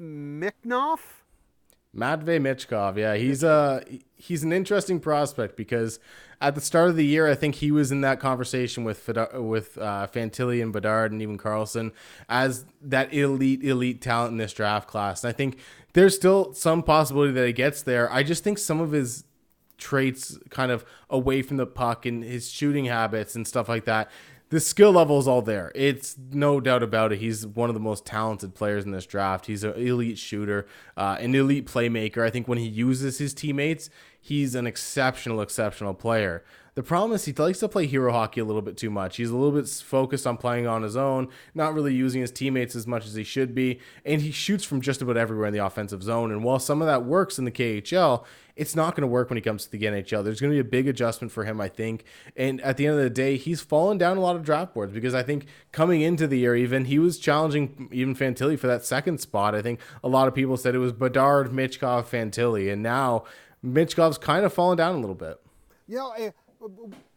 [0.00, 1.00] Miknov.
[1.94, 3.84] Matvey Michkov, yeah, he's a
[4.16, 5.98] he's an interesting prospect because
[6.40, 9.76] at the start of the year, I think he was in that conversation with with
[9.76, 11.92] uh, Fantilli and Bedard and even Carlsson
[12.30, 15.22] as that elite elite talent in this draft class.
[15.22, 15.58] And I think
[15.92, 18.10] there's still some possibility that he gets there.
[18.12, 19.24] I just think some of his
[19.78, 24.10] traits kind of away from the puck and his shooting habits and stuff like that
[24.52, 25.72] the skill level is all there.
[25.74, 27.20] It's no doubt about it.
[27.20, 29.46] He's one of the most talented players in this draft.
[29.46, 32.22] He's an elite shooter, uh, an elite playmaker.
[32.22, 33.88] I think when he uses his teammates,
[34.20, 36.44] he's an exceptional, exceptional player.
[36.74, 39.18] The problem is he likes to play hero hockey a little bit too much.
[39.18, 42.74] He's a little bit focused on playing on his own, not really using his teammates
[42.74, 45.62] as much as he should be, and he shoots from just about everywhere in the
[45.64, 46.32] offensive zone.
[46.32, 48.24] And while some of that works in the KHL,
[48.56, 50.24] it's not going to work when he comes to the NHL.
[50.24, 52.04] There's going to be a big adjustment for him, I think.
[52.36, 54.94] And at the end of the day, he's fallen down a lot of draft boards
[54.94, 58.84] because I think coming into the year, even he was challenging even Fantilli for that
[58.86, 59.54] second spot.
[59.54, 63.24] I think a lot of people said it was Bedard, Michkov, Fantilli, and now
[63.62, 65.38] Michkov's kind of fallen down a little bit.
[65.88, 66.30] You know, eh,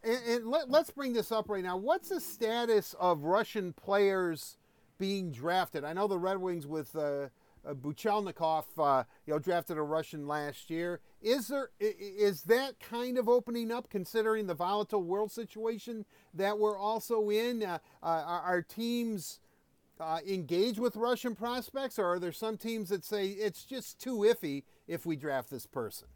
[0.04, 1.78] and, and let, us bring this up right now.
[1.78, 4.58] What's the status of Russian players
[4.98, 5.84] being drafted?
[5.84, 7.30] I know the Red Wings with uh,
[7.66, 11.00] uh, Buchelnikov, uh, you know, drafted a Russian last year.
[11.22, 16.78] Is there is that kind of opening up, considering the volatile world situation that we're
[16.78, 17.64] also in?
[17.64, 19.40] Uh, uh are, teams
[20.00, 24.18] uh, engaged with Russian prospects, or are there some teams that say it's just too
[24.18, 26.08] iffy if we draft this person?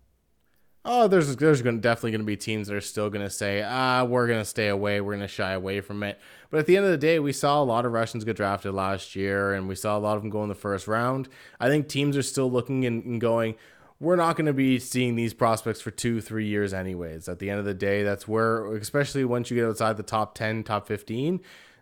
[0.91, 3.62] Oh, there's there's gonna, definitely going to be teams that are still going to say,
[3.62, 6.19] ah, we're going to stay away, we're going to shy away from it.
[6.49, 8.73] But at the end of the day, we saw a lot of Russians get drafted
[8.73, 11.30] last year, and we saw a lot of them go in the first round.
[11.60, 13.54] I think teams are still looking and, and going,
[13.99, 17.30] we're not going to be seeing these prospects for two, three years, anyways.
[17.30, 20.34] At the end of the day, that's where, especially once you get outside the top
[20.34, 21.39] 10, top 15,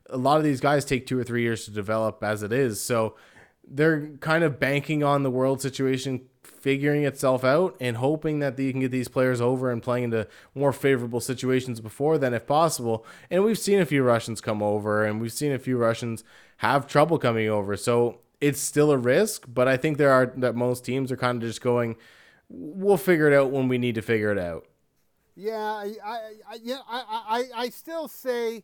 [0.10, 2.82] a lot of these guys take two or three years to develop as it is.
[2.82, 3.16] So
[3.66, 8.72] they're kind of banking on the world situation figuring itself out and hoping that you
[8.72, 13.06] can get these players over and playing into more favorable situations before then if possible.
[13.30, 16.24] And we've seen a few Russians come over and we've seen a few Russians
[16.58, 17.78] have trouble coming over.
[17.78, 21.42] So it's still a risk, but I think there are that most teams are kind
[21.42, 21.96] of just going,
[22.50, 24.66] we'll figure it out when we need to figure it out.
[25.36, 27.04] Yeah, I, I, yeah, I,
[27.56, 28.64] I, I still say,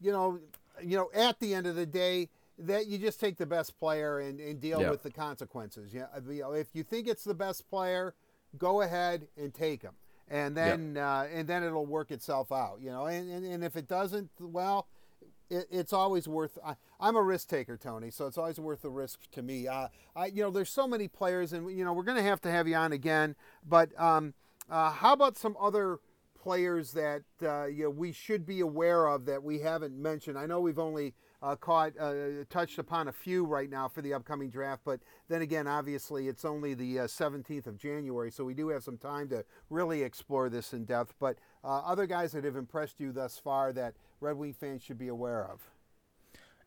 [0.00, 0.38] you know,
[0.82, 2.28] you know, at the end of the day,
[2.66, 4.90] that you just take the best player and, and deal yep.
[4.90, 5.92] with the consequences.
[5.92, 8.14] Yeah, you know, if you think it's the best player,
[8.58, 9.92] go ahead and take him,
[10.28, 11.04] and then yep.
[11.04, 12.78] uh, and then it'll work itself out.
[12.80, 14.86] You know, and, and, and if it doesn't, well,
[15.50, 16.58] it, it's always worth.
[16.64, 19.68] I, am a risk taker, Tony, so it's always worth the risk to me.
[19.68, 22.40] Uh, I, you know, there's so many players, and you know, we're going to have
[22.42, 23.34] to have you on again.
[23.68, 24.34] But um,
[24.70, 25.98] uh, how about some other?
[26.42, 30.36] players that uh, you know, we should be aware of that we haven't mentioned.
[30.36, 34.14] I know we've only uh, caught uh, touched upon a few right now for the
[34.14, 34.82] upcoming draft.
[34.84, 38.84] But then again, obviously, it's only the uh, 17th of January, so we do have
[38.84, 41.14] some time to really explore this in depth.
[41.18, 44.98] But uh, other guys that have impressed you thus far that Red Wing fans should
[44.98, 45.60] be aware of.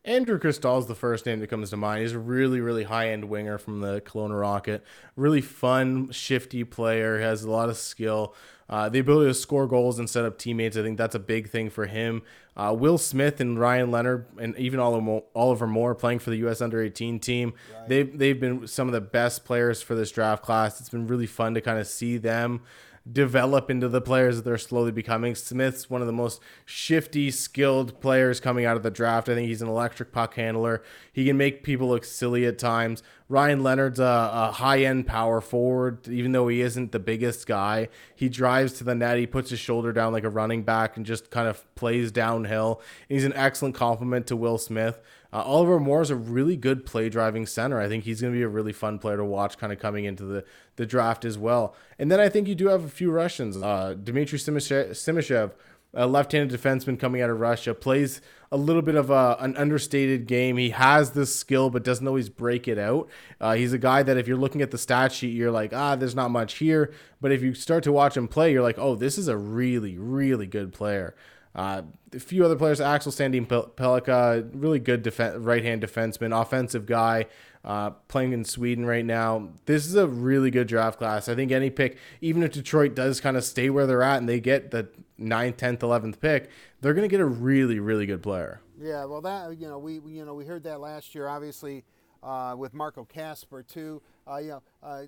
[0.03, 2.03] Andrew Cristall is the first name that comes to mind.
[2.03, 4.83] He's a really, really high end winger from the Kelowna Rocket.
[5.15, 7.19] Really fun, shifty player.
[7.19, 8.35] Has a lot of skill.
[8.67, 11.49] Uh, the ability to score goals and set up teammates, I think that's a big
[11.49, 12.23] thing for him.
[12.57, 16.61] Uh, Will Smith and Ryan Leonard and even Oliver Moore playing for the U.S.
[16.61, 17.53] Under 18 team.
[17.73, 17.89] Right.
[17.89, 20.79] They've, they've been some of the best players for this draft class.
[20.79, 22.61] It's been really fun to kind of see them
[23.09, 25.35] develop into the players that they're slowly becoming.
[25.35, 29.29] Smith's one of the most shifty, skilled players coming out of the draft.
[29.29, 30.81] I think he's an electric puck handler.
[31.13, 33.03] He can make people look silly at times.
[33.29, 37.89] Ryan Leonard's a, a high end power forward, even though he isn't the biggest guy.
[38.15, 41.05] He drives to the net, he puts his shoulder down like a running back and
[41.05, 42.81] just kind of plays downhill.
[43.07, 44.99] He's an excellent complement to Will Smith.
[45.35, 47.77] Uh, Oliver Moore is a really good play driving center.
[47.77, 50.05] I think he's going to be a really fun player to watch kind of coming
[50.05, 50.45] into the,
[50.77, 51.75] the draft as well.
[51.99, 53.57] And then I think you do have a few Russians.
[53.57, 55.51] Uh, Dmitry Simashev,
[55.93, 60.25] a left-handed defenseman coming out of Russia, plays a little bit of a, an understated
[60.25, 60.55] game.
[60.55, 63.09] He has this skill, but doesn't always break it out.
[63.41, 65.97] Uh, he's a guy that if you're looking at the stat sheet, you're like, ah,
[65.97, 66.93] there's not much here.
[67.19, 69.97] But if you start to watch him play, you're like, oh, this is a really,
[69.97, 71.13] really good player.
[71.55, 76.85] Uh, a few other players, Axel Sandin Pellikka, really good def- right hand defenseman, offensive
[76.85, 77.27] guy,
[77.63, 79.49] uh, playing in Sweden right now.
[79.65, 81.29] This is a really good draft class.
[81.29, 84.27] I think any pick, even if Detroit does kind of stay where they're at and
[84.27, 84.89] they get the
[85.19, 86.49] 9th, 10th, 11th pick,
[86.81, 88.59] they're going to get a really, really good player.
[88.79, 91.85] Yeah, well, that you know, we you know we heard that last year, obviously,
[92.21, 94.01] uh, with Marco Kasper too.
[94.27, 95.07] Uh, you know,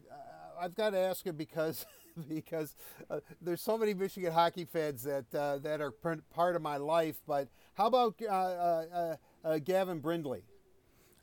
[0.59, 1.85] I've got to ask you because
[2.29, 2.75] because
[3.09, 7.21] uh, there's so many Michigan hockey fans that uh, that are part of my life.
[7.27, 10.43] But how about uh, uh, uh, Gavin Brindley?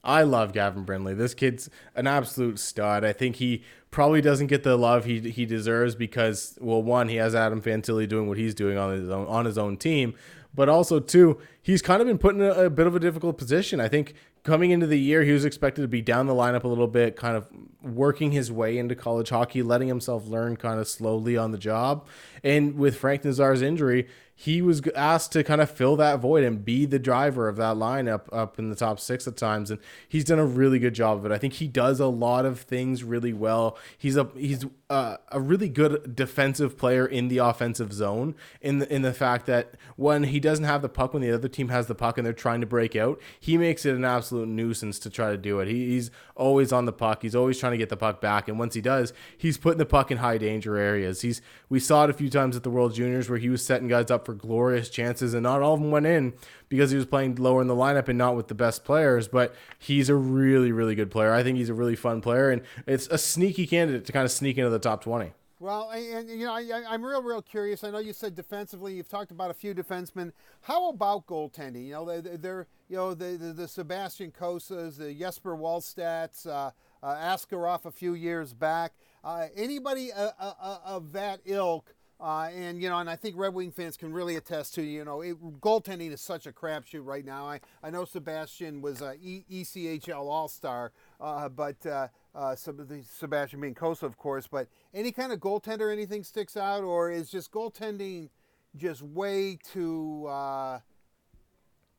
[0.02, 1.14] I love Gavin Brindley.
[1.14, 3.04] This kid's an absolute stud.
[3.04, 7.16] I think he probably doesn't get the love he he deserves because well, one, he
[7.16, 10.14] has Adam Fantilli doing what he's doing on his own on his own team,
[10.54, 13.38] but also two, he's kind of been put in a, a bit of a difficult
[13.38, 13.80] position.
[13.80, 16.68] I think coming into the year, he was expected to be down the lineup a
[16.68, 17.48] little bit, kind of
[17.82, 22.06] working his way into college hockey, letting himself learn kind of slowly on the job.
[22.44, 26.64] And with Frank Nazar's injury, he was asked to kind of fill that void and
[26.64, 30.24] be the driver of that lineup up in the top six at times, and he's
[30.24, 31.32] done a really good job of it.
[31.32, 33.78] I think he does a lot of things really well.
[33.96, 38.34] He's a he's a, a really good defensive player in the offensive zone.
[38.60, 41.48] In the in the fact that when he doesn't have the puck, when the other
[41.48, 44.48] team has the puck and they're trying to break out, he makes it an absolute
[44.48, 45.68] nuisance to try to do it.
[45.68, 47.22] He, he's always on the puck.
[47.22, 49.86] He's always trying to get the puck back, and once he does, he's putting the
[49.86, 51.20] puck in high danger areas.
[51.20, 53.88] He's we saw it a few times at the World Juniors where he was setting
[53.88, 56.34] guys up for glorious chances, and not all of them went in
[56.68, 59.28] because he was playing lower in the lineup and not with the best players.
[59.28, 61.32] But he's a really, really good player.
[61.32, 64.32] I think he's a really fun player, and it's a sneaky candidate to kind of
[64.32, 65.32] sneak into the top 20.
[65.64, 67.84] Well, and, you know, I, am real, real curious.
[67.84, 68.92] I know you said defensively.
[68.92, 70.32] You've talked about a few defensemen.
[70.60, 71.86] How about goaltending?
[71.86, 76.70] You know, they're you know, the, the, the Sebastian Cossas, the Jesper Wallstedts, uh,
[77.02, 78.92] uh, Askarov a few years back.
[79.24, 83.52] Uh, anybody uh, uh, uh, of that ilk and you know, and I think Red
[83.52, 87.24] Wing fans can really attest to you know, it, goaltending is such a crapshoot right
[87.24, 87.48] now.
[87.48, 92.06] I, I know Sebastian was a e- ECHL All Star, but uh,
[92.54, 94.46] Sebastian being Cossa, of course.
[94.46, 98.28] But any kind of goaltender, anything sticks out, or is just goaltending
[98.76, 100.28] just way too?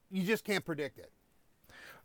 [0.09, 1.11] You just can't predict it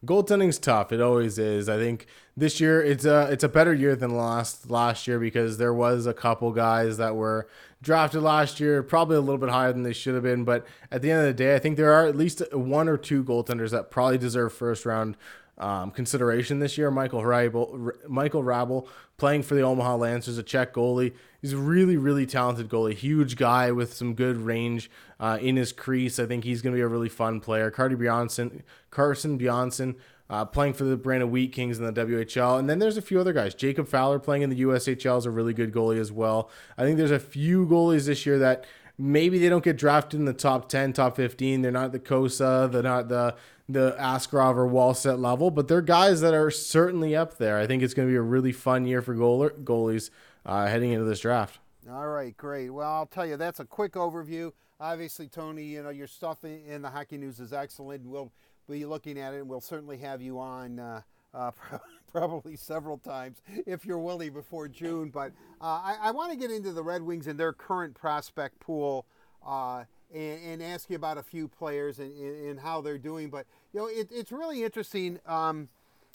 [0.04, 0.92] goaltending's tough.
[0.92, 1.68] It always is.
[1.68, 5.58] I think this year it's a it's a better year than last last year because
[5.58, 7.48] there was a couple guys that were
[7.82, 10.44] drafted last year, probably a little bit higher than they should have been.
[10.44, 12.96] But at the end of the day, I think there are at least one or
[12.96, 15.16] two goaltenders that probably deserve first round
[15.60, 16.90] um, consideration this year.
[16.90, 21.12] Michael Hrabal, Michael Hrabal playing for the Omaha Lancers, a Czech goalie.
[21.40, 22.94] He's a really, really talented goalie.
[22.94, 26.18] Huge guy with some good range uh, in his crease.
[26.18, 27.70] I think he's going to be a really fun player.
[27.70, 29.96] Carter Bjarnason, Carson Bjarnason.
[30.28, 32.56] Uh, playing for the Brandon Wheat Kings in the WHL.
[32.56, 33.52] And then there's a few other guys.
[33.52, 36.48] Jacob Fowler playing in the USHL is a really good goalie as well.
[36.78, 38.64] I think there's a few goalies this year that
[38.96, 41.62] maybe they don't get drafted in the top 10, top 15.
[41.62, 43.34] They're not the Cossa, they're not the
[43.72, 47.58] the Askarov or Wallstedt level, but they're guys that are certainly up there.
[47.58, 50.10] I think it's going to be a really fun year for goaler, goalies
[50.46, 51.58] uh, heading into this draft.
[51.90, 52.70] All right, great.
[52.70, 54.52] Well, I'll tell you, that's a quick overview.
[54.78, 58.06] Obviously, Tony, you know, your stuff in the hockey news is excellent.
[58.06, 58.32] We'll
[58.68, 61.00] be looking at it, and we'll certainly have you on uh,
[61.34, 61.50] uh,
[62.12, 65.10] probably several times if you're willing before June.
[65.10, 68.60] But uh, I, I want to get into the Red Wings and their current prospect
[68.60, 69.06] pool.
[69.44, 73.30] Uh, and, and, ask you about a few players and, and, how they're doing.
[73.30, 75.18] But you know, it, it's really interesting.
[75.26, 75.68] Um,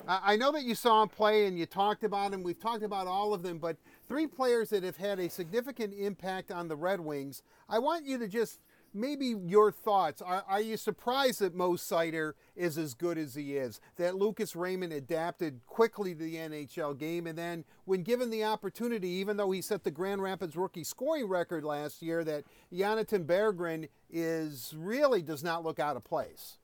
[0.08, 2.44] I know that you saw him play and you talked about him.
[2.44, 6.52] We've talked about all of them, but three players that have had a significant impact
[6.52, 7.42] on the Red Wings.
[7.70, 8.60] I want you to just
[8.94, 10.22] maybe your thoughts.
[10.22, 13.80] Are, are you surprised that Mo Seider is as good as he is?
[13.98, 19.10] That Lucas Raymond adapted quickly to the NHL game, and then when given the opportunity,
[19.10, 23.90] even though he set the Grand Rapids rookie scoring record last year, that Jonatan Berggren
[24.10, 26.58] is really does not look out of place.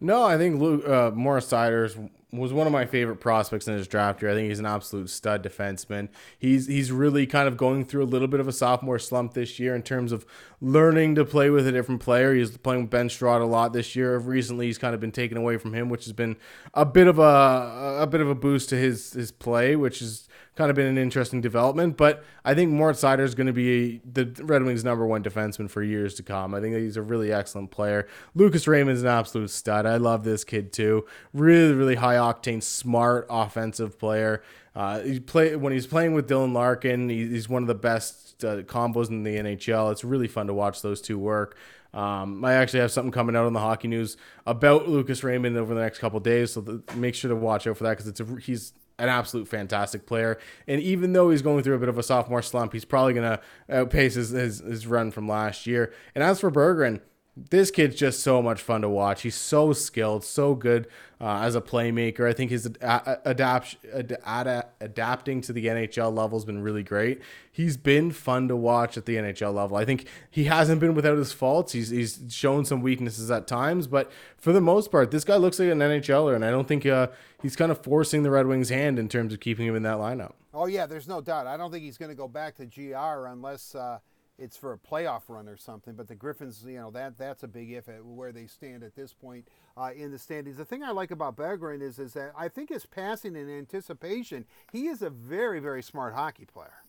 [0.00, 1.96] No, I think Luke, uh, Morris Seider's
[2.32, 4.30] was one of my favorite prospects in his draft year.
[4.30, 6.08] I think he's an absolute stud defenseman.
[6.38, 9.60] He's he's really kind of going through a little bit of a sophomore slump this
[9.60, 10.26] year in terms of
[10.60, 12.34] learning to play with a different player.
[12.34, 14.18] He's playing with Ben Chiarot a lot this year.
[14.18, 16.36] Recently, he's kind of been taken away from him, which has been
[16.74, 20.26] a bit of a a bit of a boost to his his play, which has
[20.56, 21.96] kind of been an interesting development.
[21.96, 25.70] But I think Moritz Seider is going to be the Red Wings' number one defenseman
[25.70, 26.54] for years to come.
[26.54, 28.08] I think he's a really excellent player.
[28.34, 29.86] Lucas Raymond's an absolute stud.
[29.86, 31.04] I love this kid too.
[31.32, 34.42] Really, really high octane, smart offensive player.
[34.74, 37.08] Uh, he play when he's playing with Dylan Larkin.
[37.08, 39.90] he's one of the best uh, combos in the NHL.
[39.92, 41.56] It's really fun to watch those two work.
[41.94, 45.74] Um, I actually have something coming out on the hockey news about Lucas Raymond over
[45.74, 48.20] the next couple days, so the, make sure to watch out for that because it's
[48.20, 50.38] a, he's an absolute fantastic player.
[50.66, 53.38] And even though he's going through a bit of a sophomore slump, he's probably going
[53.38, 55.92] to outpace his, his, his run from last year.
[56.14, 57.00] And as for Berggren,
[57.36, 59.22] this kid's just so much fun to watch.
[59.22, 60.88] He's so skilled, so good
[61.20, 62.26] uh, as a playmaker.
[62.26, 63.76] I think his ad- adapt
[64.24, 67.20] ad- adapting to the NHL level has been really great.
[67.52, 69.76] He's been fun to watch at the NHL level.
[69.76, 71.72] I think he hasn't been without his faults.
[71.72, 75.58] He's he's shown some weaknesses at times, but for the most part, this guy looks
[75.58, 77.08] like an NHLer, and I don't think uh,
[77.42, 79.98] he's kind of forcing the Red Wings' hand in terms of keeping him in that
[79.98, 80.32] lineup.
[80.54, 81.46] Oh yeah, there's no doubt.
[81.46, 83.74] I don't think he's going to go back to GR unless.
[83.74, 83.98] Uh
[84.38, 85.94] it's for a playoff run or something.
[85.94, 88.94] But the Griffins, you know, that that's a big if at where they stand at
[88.94, 90.56] this point uh, in the standings.
[90.56, 94.44] The thing I like about Berggren is is that I think his passing and anticipation.
[94.72, 96.82] He is a very very smart hockey player.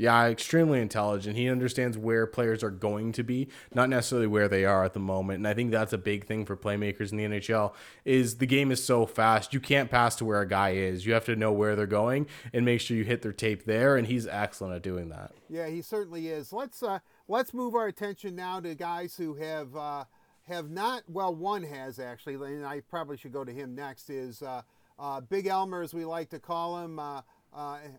[0.00, 1.36] Yeah, extremely intelligent.
[1.36, 4.98] He understands where players are going to be, not necessarily where they are at the
[4.98, 5.40] moment.
[5.40, 7.74] And I think that's a big thing for playmakers in the NHL
[8.06, 9.52] is the game is so fast.
[9.52, 11.04] You can't pass to where a guy is.
[11.04, 13.98] You have to know where they're going and make sure you hit their tape there
[13.98, 15.32] and he's excellent at doing that.
[15.50, 16.50] Yeah, he certainly is.
[16.50, 20.04] Let's uh let's move our attention now to guys who have uh
[20.48, 24.40] have not well one has actually and I probably should go to him next is
[24.40, 24.62] uh,
[24.98, 27.20] uh Big Elmer as we like to call him uh,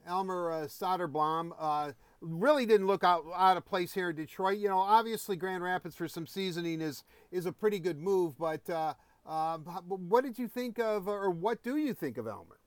[0.08, 1.91] Elmer uh, Soderblom uh,
[2.22, 4.58] really didn't look out, out of place here in Detroit.
[4.58, 8.70] You know, obviously Grand Rapids for some seasoning is is a pretty good move, but
[8.70, 8.93] uh,
[9.26, 12.58] uh, what did you think of, or what do you think of Elmer?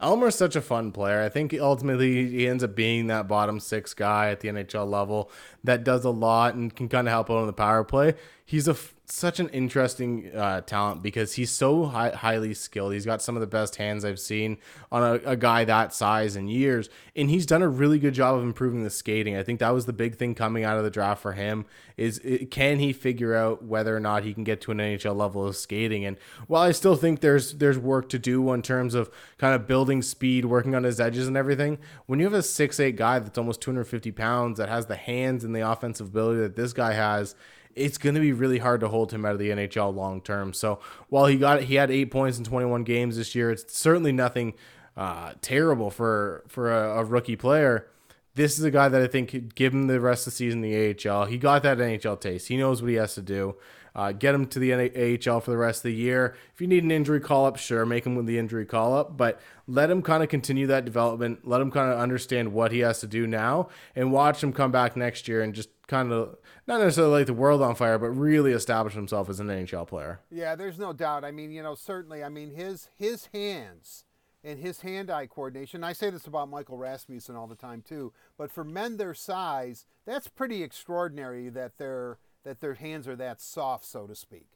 [0.00, 1.22] Elmer's such a fun player.
[1.22, 5.30] I think ultimately he ends up being that bottom six guy at the NHL level
[5.62, 8.14] that does a lot and can kind of help out on the power play.
[8.44, 8.76] He's a
[9.06, 12.94] such an interesting uh, talent because he's so high, highly skilled.
[12.94, 14.56] He's got some of the best hands I've seen
[14.90, 18.36] on a, a, guy that size in years, and he's done a really good job
[18.36, 19.36] of improving the skating.
[19.36, 21.66] I think that was the big thing coming out of the draft for him
[21.96, 25.14] is it, can he figure out whether or not he can get to an NHL
[25.14, 26.04] level of skating?
[26.04, 29.66] And while I still think there's there's work to do in terms of kind of
[29.66, 33.18] building speed, working on his edges and everything, when you have a six eight guy
[33.18, 36.94] that's almost 250 pounds that has the hands and the offensive ability that this guy
[36.94, 37.34] has
[37.76, 40.52] it's going to be really hard to hold him out of the NHL long term.
[40.52, 44.12] So while he got he had eight points in 21 games this year, it's certainly
[44.12, 44.54] nothing
[44.96, 47.88] uh, terrible for for a, a, rookie player.
[48.34, 50.60] This is a guy that I think could give him the rest of the season
[50.60, 51.26] the AHL.
[51.26, 52.48] He got that NHL taste.
[52.48, 53.56] He knows what he has to do.
[53.94, 56.36] Uh, get him to the AHL for the rest of the year.
[56.52, 59.16] If you need an injury call up, sure, make him with the injury call up,
[59.16, 61.46] but let him kind of continue that development.
[61.46, 64.72] Let him kind of understand what he has to do now and watch him come
[64.72, 66.36] back next year and just kind of
[66.66, 70.20] not necessarily like the world on fire, but really establish himself as an NHL player.
[70.30, 71.24] Yeah, there's no doubt.
[71.24, 72.24] I mean, you know, certainly.
[72.24, 74.04] I mean, his his hands
[74.42, 75.82] and his hand-eye coordination.
[75.82, 78.12] I say this about Michael Rasmussen all the time too.
[78.36, 83.40] But for men their size, that's pretty extraordinary that their that their hands are that
[83.40, 84.48] soft, so to speak.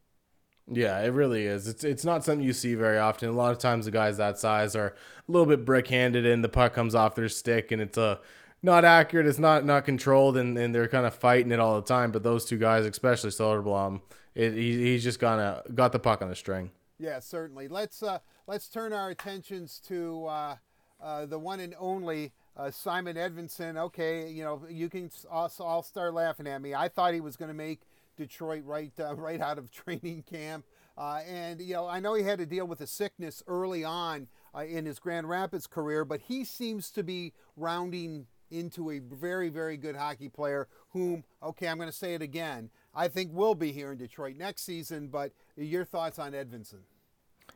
[0.70, 1.66] Yeah, it really is.
[1.66, 3.30] It's it's not something you see very often.
[3.30, 6.48] A lot of times the guys that size are a little bit brick-handed, and the
[6.48, 8.20] puck comes off their stick, and it's a
[8.62, 9.26] not accurate.
[9.26, 12.12] It's not not controlled, and, and they're kind of fighting it all the time.
[12.12, 14.02] But those two guys, especially Soderblom,
[14.34, 16.70] it, he, he's just gonna got the puck on the string.
[16.98, 17.68] Yeah, certainly.
[17.68, 20.56] Let's uh, let's turn our attentions to uh,
[21.00, 25.82] uh, the one and only uh, Simon Edvinsson, Okay, you know you can all, all
[25.82, 26.74] start laughing at me.
[26.74, 27.82] I thought he was going to make
[28.16, 30.64] Detroit right uh, right out of training camp,
[30.96, 34.28] uh, and you know I know he had to deal with a sickness early on
[34.66, 39.76] in his Grand Rapids career, but he seems to be rounding into a very, very
[39.76, 43.72] good hockey player whom, okay, I'm going to say it again, I think will be
[43.72, 45.08] here in Detroit next season.
[45.08, 46.80] But your thoughts on Edvinsson?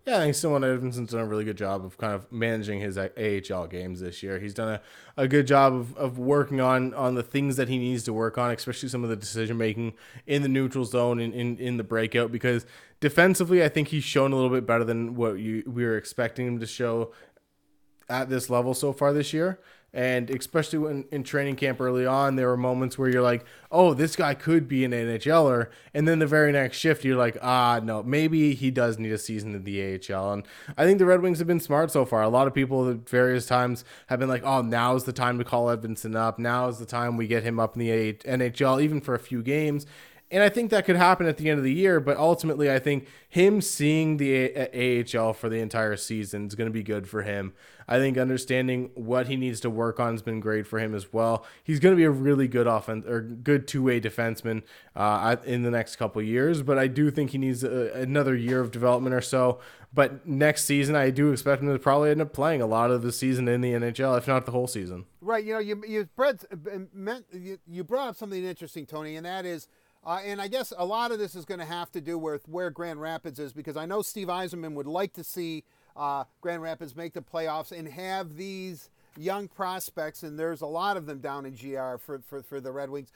[0.04, 2.98] Yeah, I think Simon Edvinsson's done a really good job of kind of managing his
[2.98, 4.40] AHL games this year.
[4.40, 4.80] He's done a,
[5.16, 8.36] a good job of, of working on, on the things that he needs to work
[8.36, 9.92] on, especially some of the decision making
[10.26, 12.32] in the neutral zone and in, in the breakout.
[12.32, 12.66] Because
[12.98, 16.48] defensively, I think he's shown a little bit better than what you we were expecting
[16.48, 17.12] him to show
[18.08, 19.60] at this level so far this year.
[19.94, 23.92] And especially when in training camp early on, there were moments where you're like, oh,
[23.92, 25.68] this guy could be an NHLer.
[25.92, 29.18] And then the very next shift, you're like, ah, no, maybe he does need a
[29.18, 30.32] season in the AHL.
[30.32, 30.44] And
[30.78, 32.22] I think the Red Wings have been smart so far.
[32.22, 35.44] A lot of people at various times have been like, oh, now's the time to
[35.44, 36.38] call Edvinsson up.
[36.38, 39.42] Now is the time we get him up in the NHL, even for a few
[39.42, 39.86] games.
[40.32, 42.78] And I think that could happen at the end of the year, but ultimately, I
[42.78, 47.20] think him seeing the AHL for the entire season is going to be good for
[47.20, 47.52] him.
[47.86, 51.12] I think understanding what he needs to work on has been great for him as
[51.12, 51.44] well.
[51.62, 54.62] He's going to be a really good offense or good two way defenseman
[54.96, 58.60] uh, in the next couple years, but I do think he needs a, another year
[58.60, 59.60] of development or so.
[59.92, 63.02] But next season, I do expect him to probably end up playing a lot of
[63.02, 65.04] the season in the NHL, if not the whole season.
[65.20, 65.44] Right.
[65.44, 66.42] You know, you you, Brett,
[67.32, 69.68] you, you brought up something interesting, Tony, and that is
[70.04, 72.48] uh, and I guess a lot of this is going to have to do with
[72.48, 75.64] where Grand Rapids is because I know Steve Yzerman would like to see
[75.96, 80.96] uh, Grand Rapids make the playoffs and have these young prospects, and there's a lot
[80.96, 83.12] of them down in GR for, for, for the Red Wings,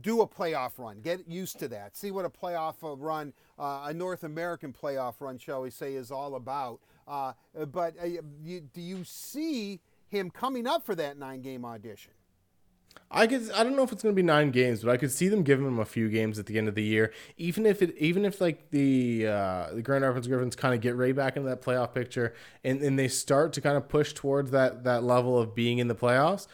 [0.00, 1.00] do a playoff run.
[1.00, 1.96] Get used to that.
[1.96, 6.10] See what a playoff run, uh, a North American playoff run, shall we say, is
[6.10, 6.80] all about.
[7.06, 7.32] Uh,
[7.72, 8.06] but uh,
[8.42, 12.12] you, do you see him coming up for that nine game audition?
[13.10, 15.12] I could I don't know if it's going to be 9 games, but I could
[15.12, 17.82] see them giving him a few games at the end of the year, even if
[17.82, 21.36] it even if like the uh, the Grand Rapids Griffins kind of get right back
[21.36, 22.34] into that playoff picture
[22.64, 25.88] and and they start to kind of push towards that that level of being in
[25.88, 26.46] the playoffs.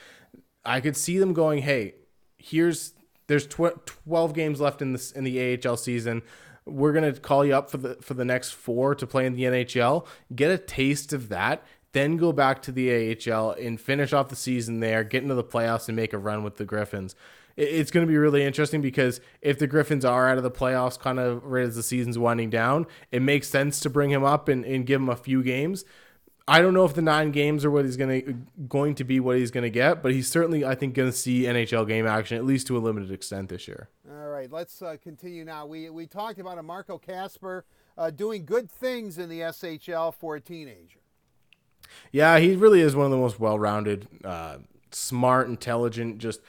[0.64, 1.95] I could see them going, "Hey,
[2.39, 2.95] here's
[3.28, 6.22] there's tw- 12 games left in this in the AHL season
[6.68, 9.45] we're gonna call you up for the for the next four to play in the
[9.45, 10.07] NHL.
[10.34, 14.36] Get a taste of that, then go back to the AHL and finish off the
[14.36, 17.14] season there, get into the playoffs and make a run with the Griffins.
[17.57, 20.99] It's going to be really interesting because if the Griffins are out of the playoffs
[20.99, 24.49] kind of right as the season's winding down, it makes sense to bring him up
[24.49, 25.84] and, and give him a few games.
[26.47, 28.32] I don't know if the nine games are what he's going to
[28.68, 31.16] going to be what he's going to get, but he's certainly I think going to
[31.16, 33.91] see NHL game action at least to a limited extent this year.
[34.11, 35.66] All right, let's uh, continue now.
[35.66, 37.66] We we talked about a Marco Kasper
[37.99, 41.01] uh, doing good things in the SHL for a teenager.
[42.12, 44.59] Yeah, he really is one of the most well-rounded, uh,
[44.91, 46.41] smart, intelligent, just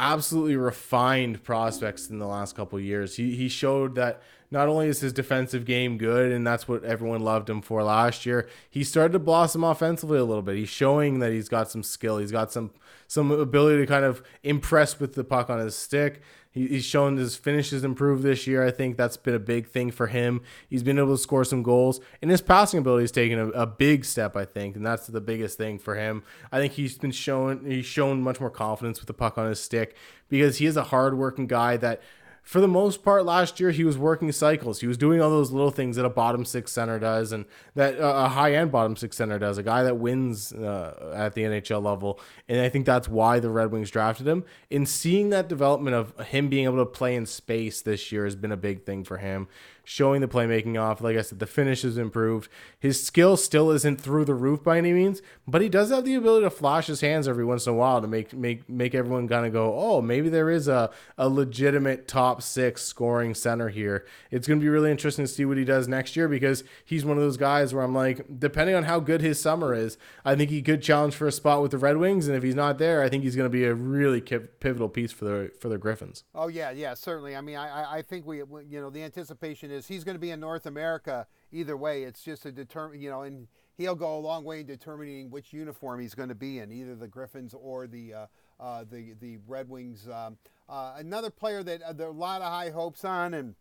[0.00, 3.16] absolutely refined prospects in the last couple years.
[3.16, 7.20] He he showed that not only is his defensive game good, and that's what everyone
[7.20, 10.56] loved him for last year, he started to blossom offensively a little bit.
[10.56, 12.18] He's showing that he's got some skill.
[12.18, 12.70] He's got some
[13.06, 16.22] some ability to kind of impress with the puck on his stick.
[16.54, 18.64] He, he's shown his finishes improved this year.
[18.64, 20.40] I think that's been a big thing for him.
[20.70, 23.66] He's been able to score some goals, and his passing ability has taken a, a
[23.66, 24.36] big step.
[24.36, 26.22] I think, and that's the biggest thing for him.
[26.52, 29.60] I think he's been shown he's shown much more confidence with the puck on his
[29.60, 29.96] stick
[30.28, 32.00] because he is a hardworking guy that
[32.44, 34.80] for the most part last year he was working cycles.
[34.80, 37.98] He was doing all those little things that a bottom six center does and that
[37.98, 41.42] uh, a high end bottom six center does a guy that wins uh, at the
[41.42, 42.20] nhl level.
[42.46, 44.44] And i think that's why the red wings drafted him.
[44.68, 48.36] In seeing that development of him being able to play in space this year has
[48.36, 49.48] been a big thing for him
[49.84, 51.00] showing the playmaking off.
[51.00, 52.48] Like I said, the finish has improved.
[52.78, 56.14] His skill still isn't through the roof by any means, but he does have the
[56.14, 59.28] ability to flash his hands every once in a while to make make make everyone
[59.28, 64.04] kind of go, oh, maybe there is a, a legitimate top six scoring center here.
[64.30, 67.16] It's to be really interesting to see what he does next year because he's one
[67.16, 70.50] of those guys where I'm like, depending on how good his summer is, I think
[70.50, 73.02] he could challenge for a spot with the Red Wings, and if he's not there,
[73.02, 76.24] I think he's to be a really pivotal piece for the for the Griffins.
[76.34, 77.36] Oh yeah, yeah, certainly.
[77.36, 80.30] I mean, I I think we you know the anticipation is he's going to be
[80.30, 82.04] in North America either way.
[82.04, 85.52] It's just a determine, you know, and he'll go a long way in determining which
[85.52, 88.26] uniform he's going to be in, either the Griffins or the uh,
[88.60, 90.08] uh, the the Red Wings.
[90.08, 93.54] Um, uh, another player that uh, there are a lot of high hopes on, and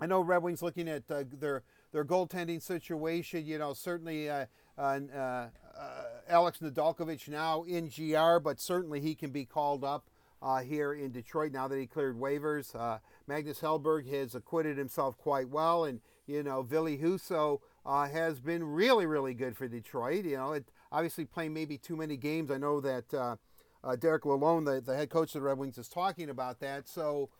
[0.00, 3.46] I know Red Wings looking at uh, their their goaltending situation.
[3.46, 4.28] You know, certainly.
[4.28, 4.46] Uh,
[6.28, 10.08] Alex Nedeljkovic now in GR, but certainly he can be called up
[10.64, 12.74] here in Detroit now that he cleared waivers.
[13.26, 18.64] Magnus Hellberg has acquitted himself quite well, and you know Ville Husso uh, has been
[18.64, 20.24] really, really good for Detroit.
[20.24, 22.50] You know, it obviously playing maybe too many games.
[22.50, 23.36] I know that uh,
[23.84, 26.88] uh, Derek Lalonde, the, the head coach of the Red Wings, is talking about that.
[26.88, 27.30] So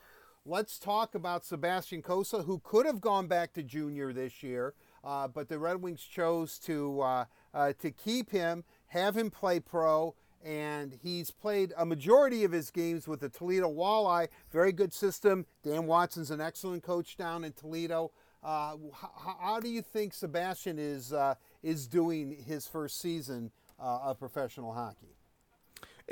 [0.45, 4.74] let's talk about Sebastian Cossa, who could have gone back to junior this year,
[5.05, 7.24] uh, but the Red Wings chose to uh,
[7.55, 10.14] uh, to keep him, have him play pro
[10.45, 14.28] and he's played a majority of his games with the Toledo Walleye.
[14.51, 15.47] Very good system.
[15.62, 18.11] Dan Watson's an excellent coach down in Toledo.
[18.43, 24.01] Uh, how, how, do you think Sebastian is uh, is doing his first season uh,
[24.03, 25.14] of professional hockey?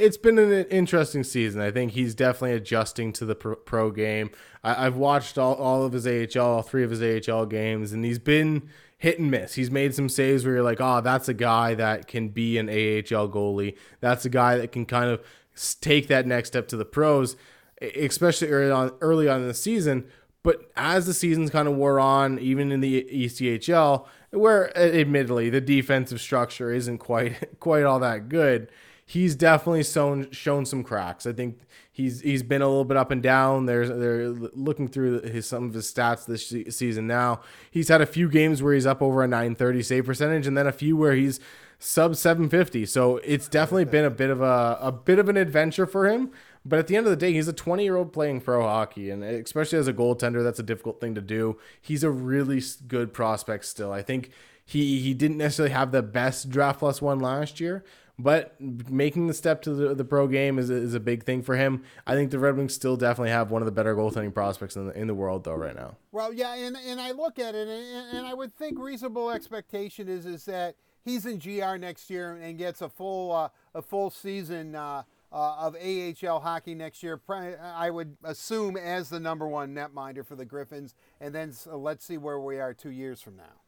[0.01, 1.61] It's been an interesting season.
[1.61, 4.31] I think he's definitely adjusting to the pro, game.
[4.65, 8.05] I, have watched all, all of his AHL, all three of his AHL games, and
[8.05, 9.55] he's been hit and miss.
[9.55, 12.69] He's made some saves where you're like, oh, that's a guy that can be an
[12.69, 13.77] AHL goalie.
[14.01, 15.23] That's a guy that can kind of
[15.81, 17.37] take that next step to the pros,
[17.81, 20.07] especially early on early on in the season.
[20.43, 25.61] But as the seasons kind of wore on, even in the ECHL, where admittedly the
[25.61, 28.71] defensive structure isn't quite quite all that good,
[29.11, 31.27] he's definitely shown shown some cracks.
[31.27, 31.59] I think
[31.91, 33.67] he's he's been a little bit up and down.
[33.67, 37.41] There's they're looking through his some of his stats this season now.
[37.71, 40.69] He's had a few games where he's up over a 930 save percentage, and then
[40.69, 41.41] a few where he's
[41.81, 42.87] sub 750.
[42.87, 46.31] So it's definitely been a bit of a a bit of an adventure for him.
[46.65, 49.11] But at the end of the day, he's a 20 year old playing pro hockey,
[49.11, 51.59] and especially as a goaltender, that's a difficult thing to do.
[51.81, 53.93] He's a really good prospect still.
[53.93, 54.31] I think
[54.65, 57.83] he he didn't necessarily have the best draft plus one last year,
[58.23, 61.57] but making the step to the, the pro game is, is a big thing for
[61.57, 61.83] him.
[62.07, 64.87] I think the Red Wings still definitely have one of the better goaltending prospects in
[64.87, 65.97] the, in the world, though, right now.
[66.13, 70.09] Well, yeah, and, and I look at it, and, and I would think reasonable expectation
[70.09, 74.11] is is that he's in GR next year and gets a full uh, a full
[74.11, 75.03] season uh,
[75.33, 77.21] uh, of AHL hockey next year.
[77.29, 82.19] I would assume as the number one netminder for the Griffins, and then let's see
[82.19, 83.60] where we are two years from now.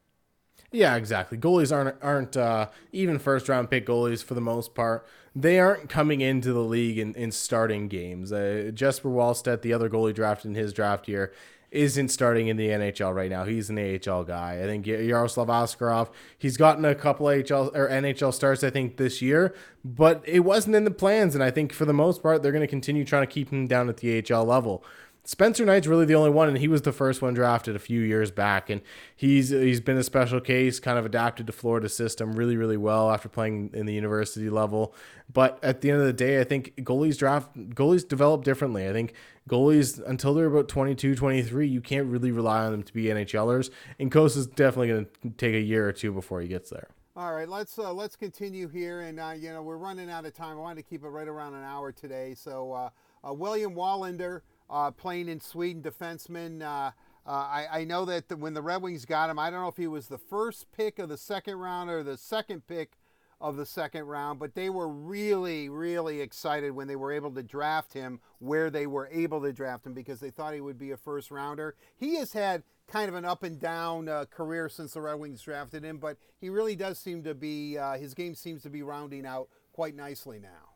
[0.72, 1.36] Yeah, exactly.
[1.38, 5.06] Goalies aren't aren't uh, even first round pick goalies for the most part.
[5.36, 8.32] They aren't coming into the league in, in starting games.
[8.32, 11.32] Uh, Jesper Wallstedt, the other goalie drafted in his draft year,
[11.70, 13.44] isn't starting in the NHL right now.
[13.44, 14.60] He's an AHL guy.
[14.62, 19.22] I think Yaroslav Askarov, he's gotten a couple AHL or NHL starts, I think, this
[19.22, 21.34] year, but it wasn't in the plans.
[21.34, 23.66] And I think for the most part, they're going to continue trying to keep him
[23.66, 24.84] down at the AHL level.
[25.24, 28.00] Spencer Knight's really the only one, and he was the first one drafted a few
[28.00, 28.82] years back, and
[29.14, 33.08] he's he's been a special case, kind of adapted to Florida's system really really well
[33.08, 34.94] after playing in the university level.
[35.32, 38.88] But at the end of the day, I think goalies draft goalies develop differently.
[38.88, 39.14] I think
[39.48, 43.70] goalies until they're about 22, 23, you can't really rely on them to be NHLers,
[44.00, 46.88] and Cossa is definitely going to take a year or two before he gets there.
[47.14, 50.34] All right, let's uh, let's continue here, and uh, you know we're running out of
[50.34, 50.56] time.
[50.56, 52.90] I wanted to keep it right around an hour today, so uh,
[53.24, 54.40] uh William Wallinder
[54.72, 56.62] uh, playing in Sweden, defenseman.
[56.62, 56.92] Uh,
[57.24, 59.68] uh, I, I, know that the, when the Red Wings got him, I don't know
[59.68, 62.94] if he was the first pick of the second round or the second pick
[63.40, 67.42] of the second round, but they were really, really excited when they were able to
[67.42, 70.92] draft him where they were able to draft him because they thought he would be
[70.92, 71.74] a first rounder.
[71.96, 75.42] He has had kind of an up and down uh, career since the Red Wings
[75.42, 78.82] drafted him, but he really does seem to be, uh, his game seems to be
[78.82, 80.71] rounding out quite nicely now.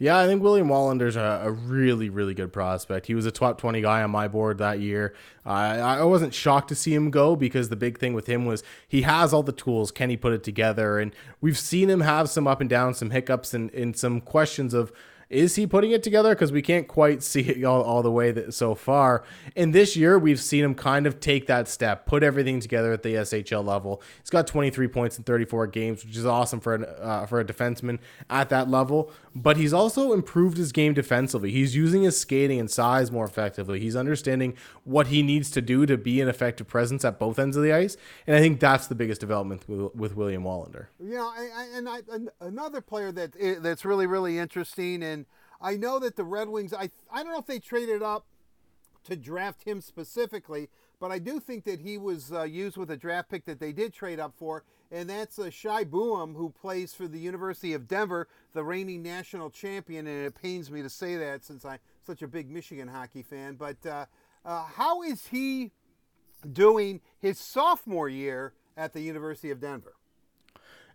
[0.00, 3.06] Yeah, I think William Wallinder's a, a really, really good prospect.
[3.06, 5.14] He was a top 20 guy on my board that year.
[5.44, 8.62] Uh, I wasn't shocked to see him go because the big thing with him was
[8.86, 9.90] he has all the tools.
[9.90, 11.00] Can he put it together?
[11.00, 14.72] And we've seen him have some up and down, some hiccups, and, and some questions
[14.72, 14.92] of–
[15.30, 16.34] is he putting it together?
[16.34, 19.24] Because we can't quite see it all, all the way that, so far.
[19.56, 23.02] And this year, we've seen him kind of take that step, put everything together at
[23.02, 24.02] the SHL level.
[24.20, 27.44] He's got 23 points in 34 games, which is awesome for an, uh, for a
[27.44, 27.98] defenseman
[28.30, 29.10] at that level.
[29.34, 31.50] But he's also improved his game defensively.
[31.50, 33.80] He's using his skating and size more effectively.
[33.80, 37.56] He's understanding what he needs to do to be an effective presence at both ends
[37.56, 37.96] of the ice.
[38.26, 40.86] And I think that's the biggest development with, with William Wallinder.
[40.98, 41.32] You know,
[41.74, 42.00] and, I,
[42.40, 45.17] another player that eh, that's really really interesting and
[45.60, 48.26] I know that the Red Wings, I, I don't know if they traded up
[49.04, 50.68] to draft him specifically,
[51.00, 53.72] but I do think that he was uh, used with a draft pick that they
[53.72, 57.86] did trade up for, and that's uh, Shai Buium, who plays for the University of
[57.86, 60.06] Denver, the reigning national champion.
[60.06, 63.56] And it pains me to say that since I'm such a big Michigan hockey fan.
[63.56, 64.06] But uh,
[64.44, 65.72] uh, how is he
[66.52, 69.97] doing his sophomore year at the University of Denver?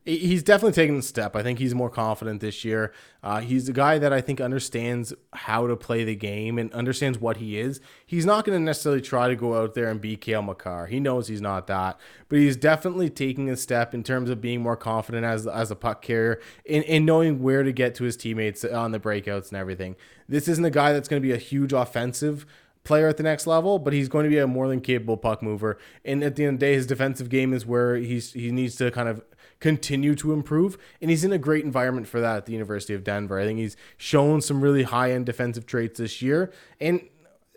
[0.06, 1.36] He's definitely taken a step.
[1.36, 2.94] I think he's more confident this year.
[3.24, 7.20] Uh, he's a guy that I think understands how to play the game and understands
[7.20, 7.80] what he is.
[8.06, 10.88] He's not going to necessarily try to go out there and be Cale Makar.
[10.88, 14.62] He knows he's not that, but he's definitely taking a step in terms of being
[14.62, 18.18] more confident as as a puck carrier and, and knowing where to get to his
[18.18, 19.96] teammates on the breakouts and everything.
[20.28, 22.46] This isn't a guy that's going to be a huge offensive
[22.84, 25.42] player at the next level, but he's going to be a more than capable puck
[25.42, 25.78] mover.
[26.04, 28.76] And at the end of the day, his defensive game is where he's he needs
[28.78, 29.24] to kind of
[29.64, 30.78] continue to improve.
[31.02, 33.40] And he's in a great environment for that at the University of Denver.
[33.40, 36.52] I think he's shown some really high end defensive traits this year.
[36.82, 37.08] And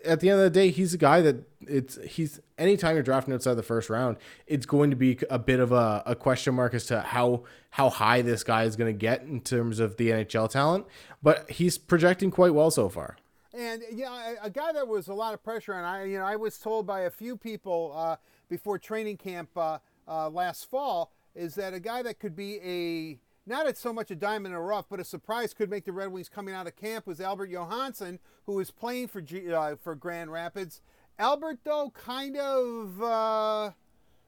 [0.05, 3.33] at the end of the day, he's a guy that it's he's anytime you're drafting
[3.33, 6.73] outside the first round, it's going to be a bit of a, a question mark
[6.73, 10.11] as to how how high this guy is going to get in terms of the
[10.11, 10.85] NHL talent.
[11.21, 13.17] But he's projecting quite well so far.
[13.53, 16.23] And you know, a, guy that was a lot of pressure, and I you know
[16.23, 18.15] I was told by a few people uh,
[18.47, 23.19] before training camp uh, uh, last fall is that a guy that could be a
[23.47, 25.93] not at so much a diamond in the rough, but a surprise could make the
[25.93, 29.77] Red Wings coming out of camp was Albert Johansson, who is playing for G, uh,
[29.81, 30.81] for Grand Rapids.
[31.17, 33.71] Albert, though, kind of uh,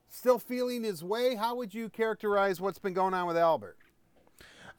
[0.08, 1.36] still feeling his way.
[1.36, 3.78] How would you characterize what's been going on with Albert?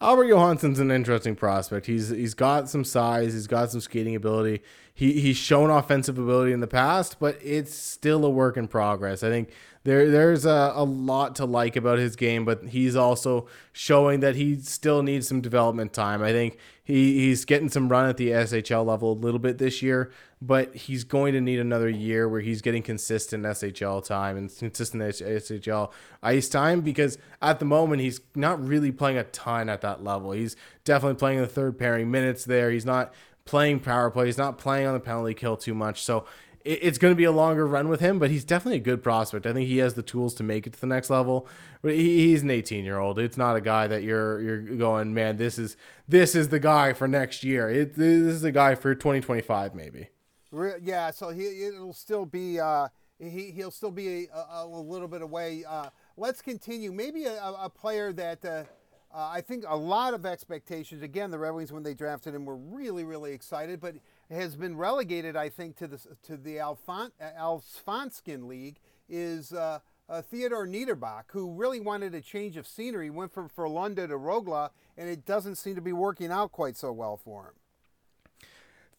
[0.01, 1.85] Albert Johansson's an interesting prospect.
[1.85, 4.63] He's he's got some size, he's got some skating ability.
[4.95, 9.23] He he's shown offensive ability in the past, but it's still a work in progress.
[9.23, 9.51] I think
[9.85, 14.37] there there's a, a lot to like about his game, but he's also showing that
[14.37, 16.23] he still needs some development time.
[16.23, 19.81] I think he, he's getting some run at the SHL level a little bit this
[19.81, 20.11] year,
[20.43, 25.03] but he's going to need another year where he's getting consistent SHL time and consistent
[25.03, 25.91] SHL
[26.23, 30.33] ice time because at the moment he's not really playing a ton at that level.
[30.33, 32.71] He's definitely playing the third pairing minutes there.
[32.71, 33.15] He's not
[33.47, 34.27] playing power play.
[34.27, 36.03] He's not playing on the penalty kill too much.
[36.03, 36.27] So
[36.65, 39.47] it's going to be a longer run with him, but he's definitely a good prospect.
[39.47, 41.49] I think he has the tools to make it to the next level.
[41.83, 43.19] But he's an 18 year old.
[43.19, 45.39] It's not a guy that you're you're going, man.
[45.39, 47.71] This is this is the guy for next year.
[47.71, 50.09] It, this is the guy for 2025 maybe.
[50.83, 52.89] Yeah, so he it'll still be uh,
[53.19, 55.65] he he'll still be a, a, little bit away.
[55.67, 56.93] Uh, let's continue.
[56.93, 58.45] Maybe a, a player that.
[58.45, 58.65] Uh,
[59.13, 61.03] uh, I think a lot of expectations.
[61.03, 63.97] Again, the Red Wings when they drafted him were really, really excited, but
[64.31, 68.79] has been relegated, I think, to the to the Alfon, Allsvenskan League
[69.09, 73.11] is uh, uh, Theodor Niederbach, who really wanted a change of scenery.
[73.11, 76.93] Went from Frölunda to Rögle, and it doesn't seem to be working out quite so
[76.93, 77.55] well for him.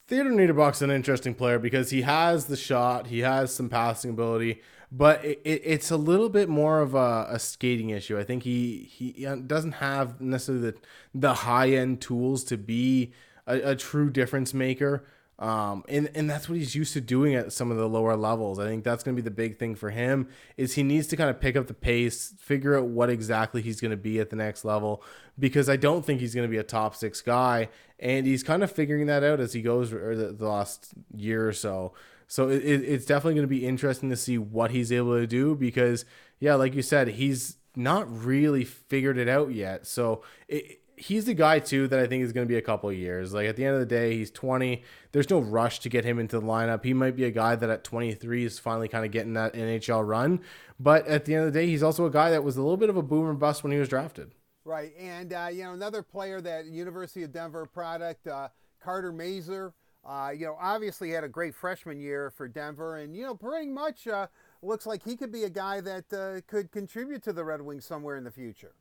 [0.07, 4.61] Theodor Niederbach's an interesting player because he has the shot, he has some passing ability,
[4.91, 8.19] but it, it, it's a little bit more of a, a, skating issue.
[8.19, 10.77] I think he he doesn't have necessarily the,
[11.15, 13.13] the high end tools to be
[13.47, 15.05] a, a true difference maker.
[15.41, 18.59] Um, and, and that's what he's used to doing at some of the lower levels.
[18.59, 21.17] I think that's going to be the big thing for him is he needs to
[21.17, 24.29] kind of pick up the pace, figure out what exactly he's going to be at
[24.29, 25.03] the next level,
[25.39, 27.69] because I don't think he's going to be a top six guy.
[27.97, 31.53] And he's kind of figuring that out as he goes the, the last year or
[31.53, 31.93] so.
[32.27, 35.55] So it, it's definitely going to be interesting to see what he's able to do
[35.55, 36.05] because,
[36.39, 39.87] yeah, like you said, he's not really figured it out yet.
[39.87, 42.89] So it, he's the guy too that I think is going to be a couple
[42.89, 43.33] of years.
[43.33, 44.83] Like at the end of the day, he's 20.
[45.11, 46.85] There's no rush to get him into the lineup.
[46.85, 50.07] He might be a guy that at 23 is finally kind of getting that NHL
[50.07, 50.41] run.
[50.79, 52.77] But at the end of the day, he's also a guy that was a little
[52.77, 54.31] bit of a boomer bust when he was drafted.
[54.63, 58.49] Right, and uh, you know another player that University of Denver product, uh,
[58.83, 59.73] Carter Mazur.
[60.03, 63.67] Uh, you know, obviously had a great freshman year for Denver, and you know, pretty
[63.67, 64.27] much uh,
[64.63, 67.85] looks like he could be a guy that uh, could contribute to the Red Wings
[67.85, 68.73] somewhere in the future.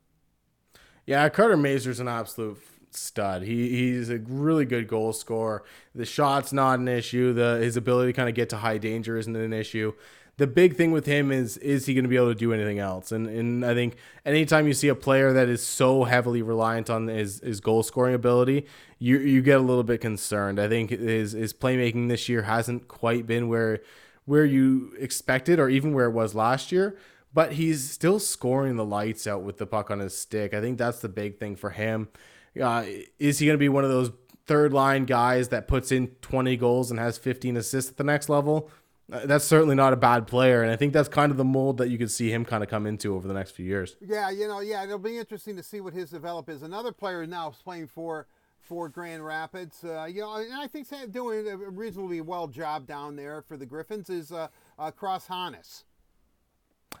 [1.05, 3.43] Yeah, Carter Mazur's an absolute stud.
[3.43, 5.63] He he's a really good goal scorer.
[5.95, 7.33] The shot's not an issue.
[7.33, 9.93] The his ability to kind of get to high danger isn't an issue.
[10.37, 12.79] The big thing with him is is he going to be able to do anything
[12.79, 13.11] else?
[13.11, 13.95] And and I think
[14.25, 18.15] anytime you see a player that is so heavily reliant on his, his goal scoring
[18.15, 18.65] ability,
[18.99, 20.59] you you get a little bit concerned.
[20.59, 23.81] I think his his playmaking this year hasn't quite been where
[24.25, 26.97] where you expected or even where it was last year
[27.33, 30.53] but he's still scoring the lights out with the puck on his stick.
[30.53, 32.09] I think that's the big thing for him.
[32.61, 32.85] Uh,
[33.19, 34.11] is he going to be one of those
[34.45, 38.27] third line guys that puts in 20 goals and has 15 assists at the next
[38.27, 38.69] level?
[39.11, 41.77] Uh, that's certainly not a bad player, and I think that's kind of the mold
[41.77, 43.97] that you could see him kind of come into over the next few years.
[43.99, 46.61] Yeah, you know, yeah, it'll be interesting to see what his develop is.
[46.61, 48.27] Another player now is playing for
[48.61, 49.83] for Grand Rapids.
[49.83, 53.65] Uh, you know, and I think doing a reasonably well job down there for the
[53.65, 54.47] Griffins is uh,
[54.79, 55.83] uh, Cross Hanas.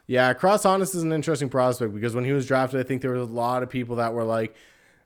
[0.07, 3.11] Yeah, Cross Hanas is an interesting prospect because when he was drafted, I think there
[3.11, 4.55] was a lot of people that were like,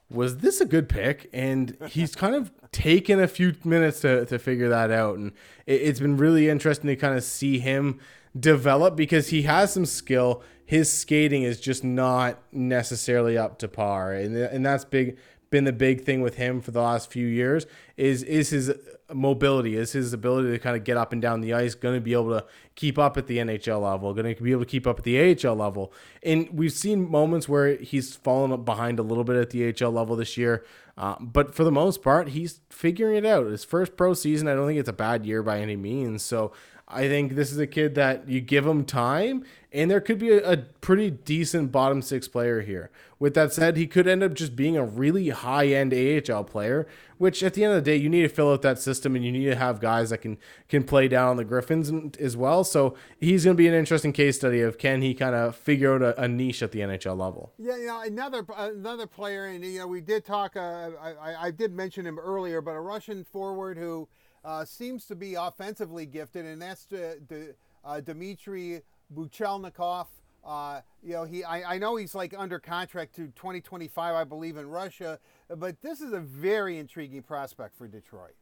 [0.10, 1.30] was this a good pick?
[1.34, 5.18] And he's kind of taken a few minutes to, to figure that out.
[5.18, 5.32] And
[5.66, 8.00] it, it's been really interesting to kind of see him
[8.38, 10.44] develop because he has some skill.
[10.66, 14.14] His skating is just not necessarily up to par.
[14.14, 15.18] And, and that's big
[15.52, 17.66] been the big thing with him for the last few years
[17.96, 18.74] is is his
[19.14, 22.02] mobility, is his ability to kind of get up and down the ice, going to
[22.02, 22.46] be able to
[22.76, 25.36] keep up at the NHL level, going to be able to keep up at the
[25.48, 25.94] AHL level.
[26.24, 30.16] And we've seen moments where he's fallen behind a little bit at the AHL level
[30.16, 30.66] this year.
[30.98, 33.46] Uh, but for the most part, he's figuring it out.
[33.48, 36.24] His first pro season, I don't think it's a bad year by any means.
[36.24, 36.54] So
[36.88, 40.30] I think this is a kid that you give him time, and there could be
[40.30, 42.92] a, a, pretty decent bottom six player here.
[43.18, 46.88] With that said, he could end up just being a really high end AHL player,
[47.18, 49.26] which at the end of the day, you need to fill out that system, and
[49.26, 50.38] you need to have guys that can
[50.70, 52.64] can play down on the Griffins as well.
[52.64, 55.96] So he's going to be an interesting case study of can he kind of figure
[55.96, 57.52] out a, a, niche at the NHL level.
[57.58, 60.56] Yeah, you know, another another player, and you know, we did talk.
[60.56, 64.08] Uh, I, I did mention him earlier, but a Russian forward who
[64.46, 68.82] uh, seems to be offensively gifted, and that's the, the uh, Dmitry
[69.14, 70.08] Buchelnikov.
[70.46, 74.58] Uh, you know, he I, I know he's like under contract to 2025, I believe,
[74.58, 75.20] in Russia,
[75.50, 78.36] but this is a very intriguing prospect for Detroit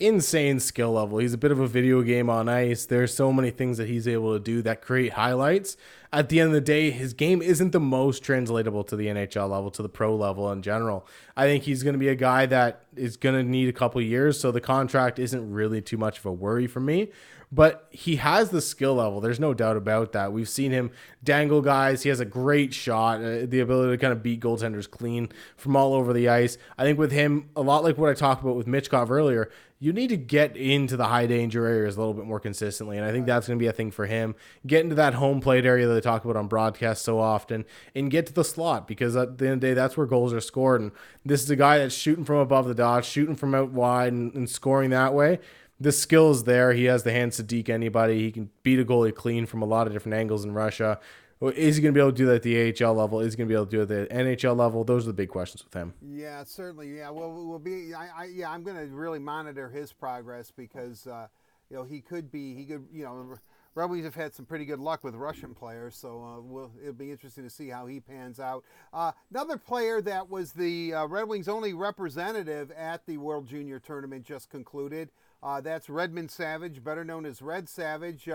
[0.00, 1.18] insane skill level.
[1.18, 2.86] He's a bit of a video game on ice.
[2.86, 5.76] There's so many things that he's able to do that create highlights.
[6.12, 9.48] At the end of the day, his game isn't the most translatable to the NHL
[9.48, 11.06] level, to the pro level in general.
[11.36, 14.00] I think he's going to be a guy that is going to need a couple
[14.00, 17.10] years, so the contract isn't really too much of a worry for me
[17.52, 19.20] but he has the skill level.
[19.20, 20.32] There's no doubt about that.
[20.32, 20.92] We've seen him
[21.24, 22.02] dangle guys.
[22.02, 25.74] He has a great shot, uh, the ability to kind of beat goaltenders clean from
[25.74, 26.58] all over the ice.
[26.78, 29.50] I think with him, a lot like what I talked about with Michkov earlier,
[29.82, 32.98] you need to get into the high danger areas a little bit more consistently.
[32.98, 34.34] And I think that's going to be a thing for him.
[34.66, 37.64] Get into that home plate area that they talk about on broadcast so often
[37.94, 40.34] and get to the slot because at the end of the day, that's where goals
[40.34, 40.82] are scored.
[40.82, 40.92] And
[41.24, 44.34] this is a guy that's shooting from above the dot, shooting from out wide and,
[44.34, 45.40] and scoring that way
[45.80, 46.74] the skill is there.
[46.74, 48.20] He has the hands to deke anybody.
[48.20, 51.00] He can beat a goalie clean from a lot of different angles in Russia.
[51.42, 53.20] Is he going to be able to do that at the AHL level?
[53.20, 54.84] Is he going to be able to do it at the NHL level?
[54.84, 55.94] Those are the big questions with him.
[56.02, 56.98] Yeah, certainly.
[56.98, 57.94] Yeah, well, we'll be.
[57.94, 61.28] I, I yeah, I'm going to really monitor his progress because uh,
[61.70, 62.54] you know he could be.
[62.54, 62.86] He could.
[62.92, 63.38] You know,
[63.74, 67.10] Wings have had some pretty good luck with Russian players, so uh, we'll, it'll be
[67.10, 68.64] interesting to see how he pans out.
[68.92, 73.78] Uh, another player that was the uh, Red Wings' only representative at the World Junior
[73.78, 75.10] Tournament just concluded.
[75.42, 78.28] Uh, that's Redmond Savage, better known as Red Savage.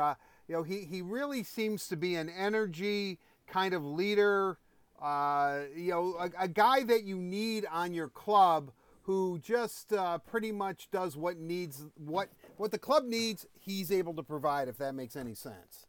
[0.48, 4.58] You know, he, he really seems to be an energy kind of leader.
[5.02, 8.72] Uh, you know, a, a, guy that you need on your club
[9.04, 13.46] who just uh, pretty much does what needs what what the club needs.
[13.60, 15.86] He's able to provide, if that makes any sense.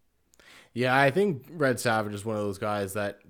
[0.74, 3.20] Yeah, I think Red Savage is one of those guys that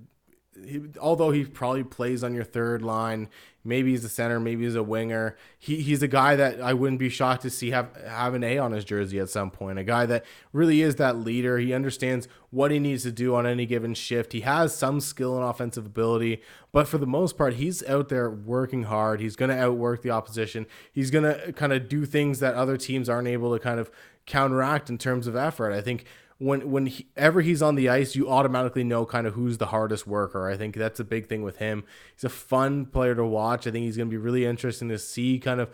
[0.64, 3.28] he, although he probably plays on your third line,
[3.66, 5.36] maybe he's a center, maybe he's a winger.
[5.58, 8.58] He, he's a guy that I wouldn't be shocked to see have have an A
[8.58, 9.78] on his jersey at some point.
[9.78, 11.58] A guy that really is that leader.
[11.58, 14.32] He understands what he needs to do on any given shift.
[14.32, 16.42] He has some skill and offensive ability,
[16.72, 19.20] but for the most part, he's out there working hard.
[19.20, 20.66] He's going to outwork the opposition.
[20.92, 23.90] He's going to kind of do things that other teams aren't able to kind of
[24.26, 25.72] counteract in terms of effort.
[25.72, 26.04] I think
[26.38, 30.48] when whenever he's on the ice, you automatically know kind of who's the hardest worker.
[30.48, 31.84] I think that's a big thing with him.
[32.14, 33.66] He's a fun player to watch.
[33.66, 35.70] I think he's going to be really interesting to see kind of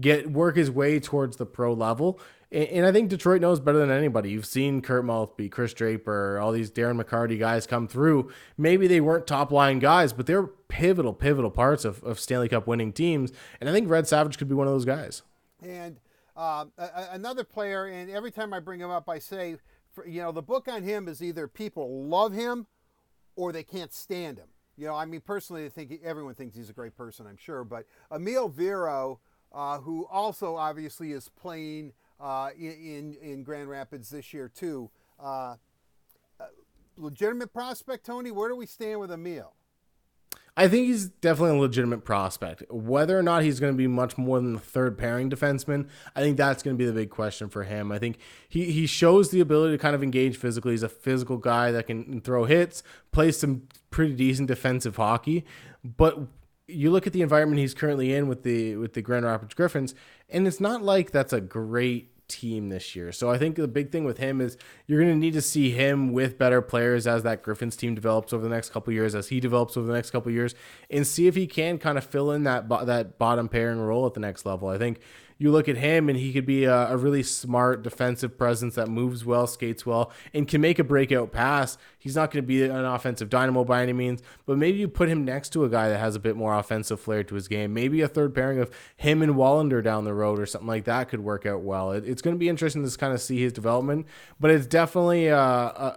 [0.00, 2.18] get work his way towards the pro level.
[2.50, 4.30] And, and I think Detroit knows better than anybody.
[4.30, 8.30] You've seen Kirk Maltby, Chris Draper, all these Darren McCarty guys come through.
[8.56, 12.66] Maybe they weren't top line guys, but they're pivotal, pivotal parts of, of Stanley Cup
[12.66, 13.32] winning teams.
[13.60, 15.22] And I think Red Savage could be one of those guys.
[15.62, 15.98] And
[16.36, 16.66] uh,
[17.10, 19.56] another player, and every time I bring him up, I say
[20.06, 22.66] you know, the book on him is either people love him
[23.36, 24.48] or they can't stand him.
[24.76, 27.64] You know, I mean, personally, I think everyone thinks he's a great person, I'm sure.
[27.64, 29.20] But Emil Viro,
[29.52, 34.90] uh, who also obviously is playing uh, in, in Grand Rapids this year, too.
[35.18, 35.56] Uh
[36.96, 38.30] legitimate prospect, Tony.
[38.30, 39.52] Where do we stand with Emil?
[40.58, 42.62] I think he's definitely a legitimate prospect.
[42.70, 46.20] Whether or not he's going to be much more than the third pairing defenseman, I
[46.20, 47.92] think that's going to be the big question for him.
[47.92, 50.72] I think he, he shows the ability to kind of engage physically.
[50.72, 52.82] He's a physical guy that can throw hits,
[53.12, 55.44] plays some pretty decent defensive hockey.
[55.84, 56.20] But
[56.66, 59.94] you look at the environment he's currently in with the with the Grand Rapids Griffins,
[60.30, 63.12] and it's not like that's a great team this year.
[63.12, 64.56] So I think the big thing with him is
[64.86, 68.32] you're going to need to see him with better players as that Griffins team develops
[68.32, 70.54] over the next couple years, as he develops over the next couple years,
[70.90, 74.14] and see if he can kind of fill in that that bottom pairing role at
[74.14, 74.68] the next level.
[74.68, 75.00] I think
[75.38, 78.88] you look at him and he could be a, a, really smart defensive presence that
[78.88, 81.76] moves well, skates well, and can make a breakout pass.
[81.98, 85.08] He's not going to be an offensive dynamo by any means, but maybe you put
[85.08, 87.74] him next to a guy that has a bit more offensive flair to his game.
[87.74, 91.08] Maybe a third pairing of him and Wallinder down the road or something like that
[91.08, 91.92] could work out well.
[91.92, 94.06] It, it's going to be interesting to kind of see his development,
[94.40, 95.94] but it's definitely uh, a,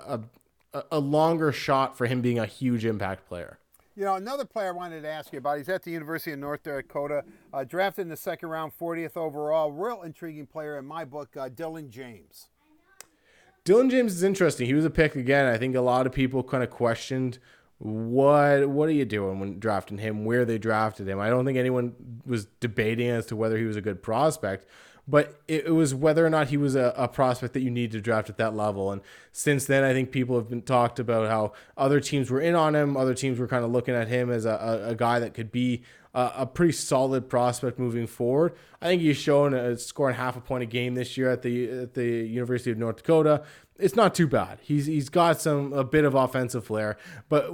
[0.73, 3.58] a, a, a longer shot for him being a huge impact player.
[3.99, 6.39] You know, another player I wanted to ask you about, he's at the University of
[6.39, 9.73] North Dakota, uh, drafted in the second round, 40th overall.
[9.73, 12.47] Real intriguing player in my book, uh, Dylan James.
[13.65, 14.67] Dylan James is interesting.
[14.67, 15.47] He was a pick again.
[15.47, 17.39] I think a lot of people kind of questioned
[17.79, 21.19] what what are you doing when drafting him, where they drafted him.
[21.19, 21.93] I don't think anyone
[22.25, 24.65] was debating as to whether he was a good prospect
[25.09, 27.91] but it, it, was whether or not he was a, a, prospect that you need
[27.91, 28.91] to draft at that level.
[28.91, 29.01] And
[29.31, 32.75] since then, I think people have been talked about how other teams were in on
[32.75, 32.95] him.
[32.95, 35.51] Other teams were kind of looking at him as a, a, a guy that could
[35.51, 35.81] be
[36.35, 38.55] a, pretty solid prospect moving forward.
[38.81, 41.41] I think he's shown a, uh, scoring half a point a game this year at
[41.41, 43.43] the at the University of North Dakota
[43.79, 44.59] it's not too bad.
[44.61, 46.97] He's he's got some a bit of offensive flair,
[47.29, 47.49] but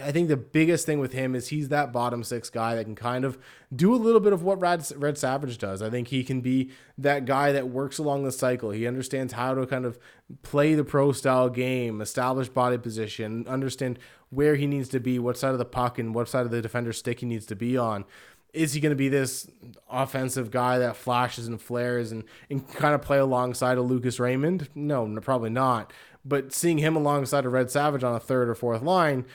[0.00, 2.94] I think the biggest thing with him is he's that bottom six guy that can
[2.94, 3.38] kind of
[3.74, 5.82] do a little bit of what Red, Red Savage does.
[5.82, 8.70] I think he can be that guy that works along the cycle.
[8.70, 9.98] He understands how to kind of
[10.42, 13.98] play the pro style game, establish body position, understand
[14.34, 16.62] where he needs to be, what side of the puck and what side of the
[16.62, 18.04] defender's stick he needs to be on.
[18.52, 19.48] Is he going to be this
[19.90, 24.68] offensive guy that flashes and flares and, and kind of play alongside of Lucas Raymond?
[24.74, 25.92] No, probably not.
[26.24, 29.26] But seeing him alongside of Red Savage on a third or fourth line,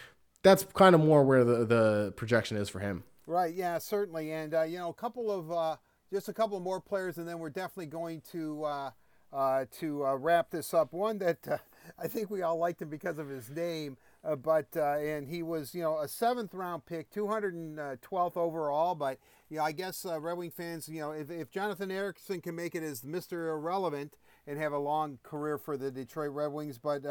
[0.41, 3.03] that's kind of more where the, the projection is for him.
[3.27, 3.53] Right.
[3.53, 3.77] Yeah.
[3.77, 4.31] Certainly.
[4.31, 5.75] And uh, you know, a couple of uh,
[6.11, 8.91] just a couple more players, and then we're definitely going to uh,
[9.31, 10.93] uh to uh, wrap this up.
[10.93, 11.57] One that uh,
[11.97, 15.41] I think we all liked him because of his name, Uh, but uh, and he
[15.41, 18.95] was you know a seventh round pick, 212th uh, overall.
[18.95, 19.17] But
[19.49, 22.75] you know, I guess Red Wing fans, you know, if, if Jonathan Ericsson can make
[22.75, 27.03] it as Mister Irrelevant and have a long career for the Detroit Red Wings, but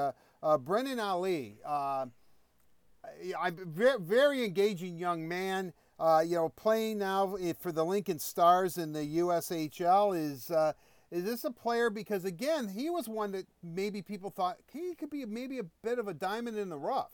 [0.65, 1.59] Brennan Ali.
[3.41, 5.73] I'm very, very engaging young man.
[5.99, 10.73] Uh, you know, playing now eh, for the Lincoln Stars in the USHL is uh,
[11.11, 11.91] is this a player?
[11.91, 15.99] Because again, he was one that maybe people thought he could be maybe a bit
[15.99, 17.13] of a diamond in the rough.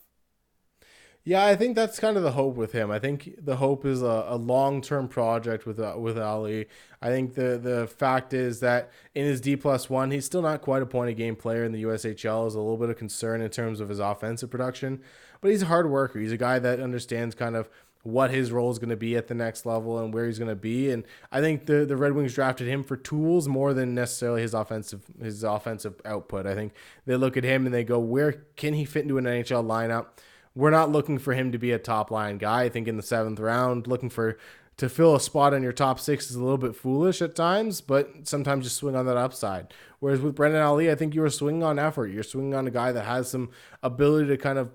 [1.26, 2.90] Yeah, I think that's kind of the hope with him.
[2.90, 6.66] I think the hope is a, a long term project with uh, with Ali.
[7.00, 10.60] I think the the fact is that in his D plus one, he's still not
[10.60, 12.46] quite a point a game player in the USHL.
[12.46, 15.00] Is a little bit of concern in terms of his offensive production,
[15.40, 16.18] but he's a hard worker.
[16.18, 17.70] He's a guy that understands kind of
[18.04, 20.50] what his role is going to be at the next level and where he's going
[20.50, 20.90] to be.
[20.90, 24.54] And I think the the Red Wings drafted him for tools more than necessarily his
[24.54, 26.46] offensive his offensive output.
[26.46, 26.74] I think
[27.06, 30.06] they look at him and they go, where can he fit into an NHL lineup?
[30.54, 32.62] We're not looking for him to be a top line guy.
[32.62, 34.38] I think in the seventh round, looking for
[34.76, 37.80] to fill a spot on your top six is a little bit foolish at times,
[37.80, 39.72] but sometimes you swing on that upside.
[40.00, 42.08] Whereas with Brennan Ali, I think you are swinging on effort.
[42.08, 43.50] You're swinging on a guy that has some
[43.82, 44.72] ability to kind of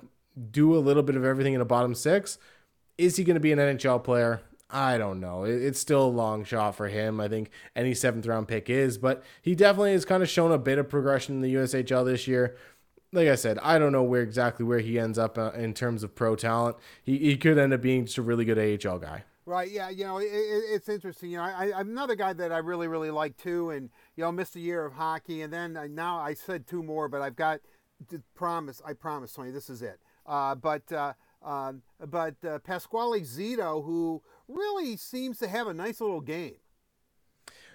[0.52, 2.38] do a little bit of everything in a bottom six
[3.00, 4.42] is he going to be an NHL player?
[4.70, 5.46] I don't know.
[5.46, 7.20] It's still a long shot for him.
[7.20, 10.60] I think any seventh round pick is, but he definitely has kind of shown a
[10.60, 12.56] bit of progression in the USHL this year.
[13.12, 16.04] Like I said, I don't know where exactly where he ends up uh, in terms
[16.04, 16.76] of pro talent.
[17.02, 19.24] He, he could end up being just a really good AHL guy.
[19.46, 19.72] Right.
[19.72, 19.90] Yeah.
[19.90, 21.32] You know, it, it's interesting.
[21.32, 24.32] You know, I, I'm another guy that I really, really like too, and you know,
[24.32, 27.36] missed a year of hockey, and then I, now I said two more, but I've
[27.36, 27.62] got
[28.36, 28.84] promise.
[28.86, 29.50] I promise, Tony.
[29.50, 30.00] This is it.
[30.28, 30.92] Uh, but.
[30.92, 31.14] Uh,
[31.44, 36.56] um, but uh, Pasquale Zito, who really seems to have a nice little game.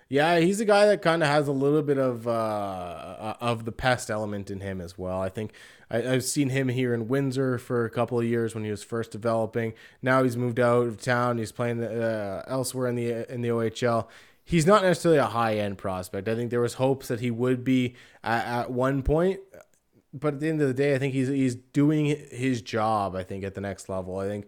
[0.08, 3.64] Yeah, he's a guy that kind of has a little bit of uh, uh, of
[3.64, 5.20] the pest element in him as well.
[5.20, 5.52] I think
[5.90, 8.82] I, have seen him here in Windsor for a couple of years when he was
[8.82, 9.72] first developing.
[10.02, 11.38] Now he's moved out of town.
[11.38, 14.06] He's playing uh, elsewhere in the in the OHL.
[14.44, 16.28] He's not necessarily a high end prospect.
[16.28, 19.40] I think there was hopes that he would be at, at one point
[20.14, 23.16] but at the end of the day, I think he's he's doing his job.
[23.16, 24.18] I think at the next level.
[24.18, 24.46] I think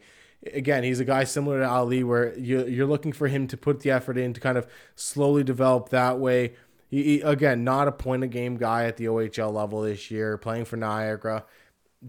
[0.53, 3.81] again, he's a guy similar to Ali, where you you're looking for him to put
[3.81, 6.55] the effort in to kind of slowly develop that way.
[6.89, 10.39] He, he, again, not a point a game guy at the OHL level this year,
[10.39, 11.45] playing for Niagara.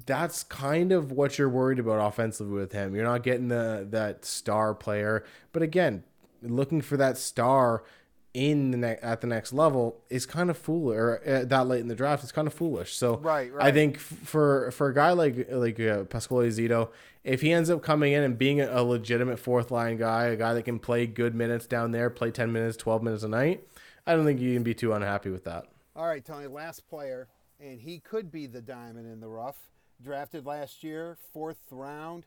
[0.05, 2.93] That's kind of what you're worried about offensively with him.
[2.93, 6.03] You're not getting the that star player, but again,
[6.43, 7.83] looking for that star
[8.33, 11.81] in the ne- at the next level is kind of foolish or uh, that late
[11.81, 12.95] in the draft is kind of foolish.
[12.95, 13.65] So right, right.
[13.65, 16.89] i think f- for for a guy like like uh, pasquale zito
[17.23, 20.35] if he ends up coming in and being a, a, legitimate fourth line guy a
[20.35, 23.67] guy that can play good minutes down there play 10 minutes 12 minutes a night
[24.05, 25.65] i don't think you can be too unhappy with that.
[25.95, 27.27] All right tony last player
[27.59, 29.57] and he could be the diamond in the rough.
[30.01, 32.25] Drafted last year fourth round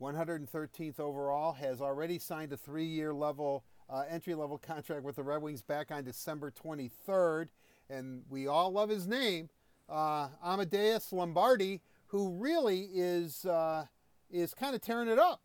[0.00, 5.42] 113th overall has already signed a three-year level uh, entry level contract with the Red
[5.42, 7.48] Wings back on December 23rd.
[7.88, 9.48] And we all love his name,
[9.88, 13.86] uh, Amadeus Lombardi, who really is, uh,
[14.30, 15.40] is kind of tearing it up.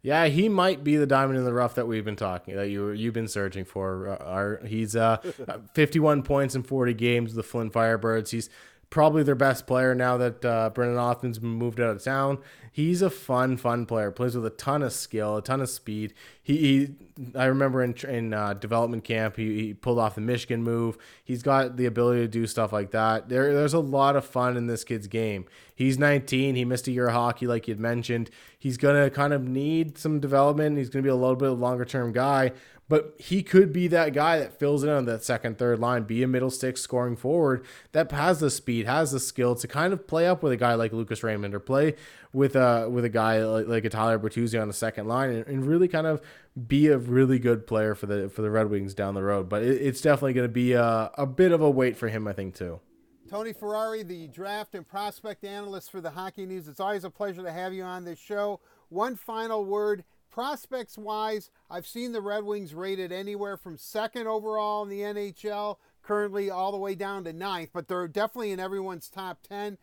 [0.00, 2.90] Yeah, he might be the diamond in the rough that we've been talking that you
[2.90, 4.08] you've been searching for.
[4.08, 5.16] Uh, our, he's uh,
[5.74, 8.30] 51 points in 40 games with the Flint Firebirds.
[8.30, 8.48] He's
[8.90, 12.38] probably their best player now that uh, Brennan Othmann's moved out of town.
[12.72, 14.10] He's a fun, fun player.
[14.10, 16.14] Plays with a ton of skill, a ton of speed.
[16.40, 16.94] He, he
[17.36, 20.96] I remember in in uh, development camp, he, he pulled off the Michigan move.
[21.24, 23.28] He's got the ability to do stuff like that.
[23.28, 25.46] There, there's a lot of fun in this kid's game.
[25.74, 26.54] He's 19.
[26.54, 28.30] He missed a year of hockey, like you'd mentioned.
[28.58, 30.78] He's gonna kind of need some development.
[30.78, 32.52] He's gonna be a little bit longer term guy,
[32.88, 36.22] but he could be that guy that fills in on that second, third line, be
[36.22, 40.06] a middle stick scoring forward that has the speed, has the skill to kind of
[40.06, 41.94] play up with a guy like Lucas Raymond or play
[42.32, 45.46] with a with a guy like, like a Tyler Bertuzzi on the second line and,
[45.46, 46.20] and, really kind of
[46.66, 49.48] be a really good player for the for the Red Wings down the road.
[49.48, 52.26] But it, it's definitely going to be a, a bit of a wait for him,
[52.26, 52.80] I think, too.
[53.28, 56.66] Tony Ferrari, the draft and prospect analyst for the Hockey News.
[56.66, 58.60] It's always a pleasure to have you on this show.
[58.88, 60.04] One final word
[60.38, 65.78] prospects wise, I've seen the Red Wings rated anywhere from second overall in the NHL,
[66.00, 69.78] currently all the way down to ninth, but they're definitely in everyone's top 10.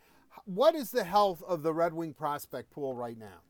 [0.46, 3.42] What is the health of the Red Wing prospect pool right now?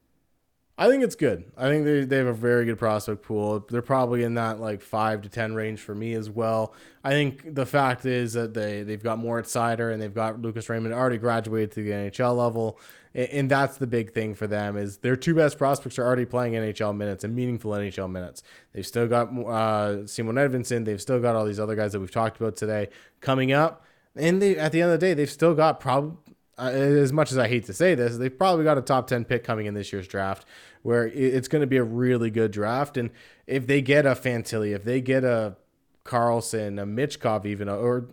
[0.78, 1.46] I think it's good.
[1.56, 3.66] I think they, they have a very good prospect pool.
[3.70, 6.74] They're probably in that like five to ten range for me as well.
[7.02, 10.68] I think the fact is that they they've got Moritz Seider and they've got Lucas
[10.68, 12.78] Raymond already graduated to the NHL level,
[13.14, 16.54] and, that's the big thing for them is their two best prospects are already playing
[16.54, 18.44] NHL minutes and meaningful NHL minutes.
[18.74, 20.84] They've still got uh, Simon Edvinsson.
[20.84, 22.90] They've still got all these other guys that we've talked about today
[23.22, 26.18] coming up, and they at the end of the day they've still got probably
[26.58, 29.26] uh, as much as I hate to say this, they've probably got a top 10
[29.26, 30.45] pick coming in this year's draft
[30.84, 32.95] where it's going to be a really good draft.
[32.95, 33.10] And
[33.47, 35.58] if they get a Fantilli, if they get a
[36.06, 38.08] Carlsson, a Michkov, even, or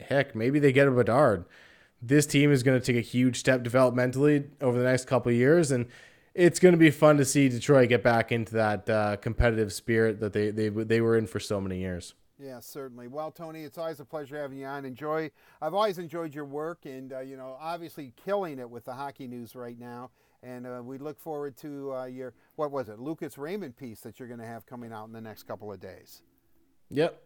[0.00, 1.44] heck, maybe they get a Bedard,
[2.00, 5.70] this team is going to take a huge step developmentally over the next couple years.
[5.70, 5.86] And
[6.34, 10.20] it's going to be fun to see Detroit get back into that uh, competitive spirit
[10.20, 12.14] that they, they, they were in for so many years.
[12.44, 13.08] Yeah, certainly.
[13.08, 14.84] Well, Tony, it's always a pleasure having you on.
[14.84, 15.30] Enjoy.
[15.62, 19.26] I've always enjoyed your work, and uh, you know, obviously killing it with the hockey
[19.26, 20.10] news right now.
[20.42, 24.18] And uh, we look forward to uh, your what was it, Lucas Raymond piece that
[24.18, 26.20] you're going to have coming out in the next couple of days.
[26.90, 27.18] Yep.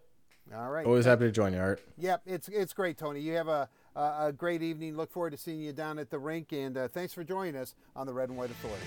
[0.54, 0.86] All right.
[0.86, 1.82] Always happy to join you, Art.
[1.98, 3.20] Yep, it's it's great, Tony.
[3.20, 4.96] You have a a, great evening.
[4.96, 7.74] Look forward to seeing you down at the rink, and uh, thanks for joining us
[7.96, 8.84] on the Red and White Authority.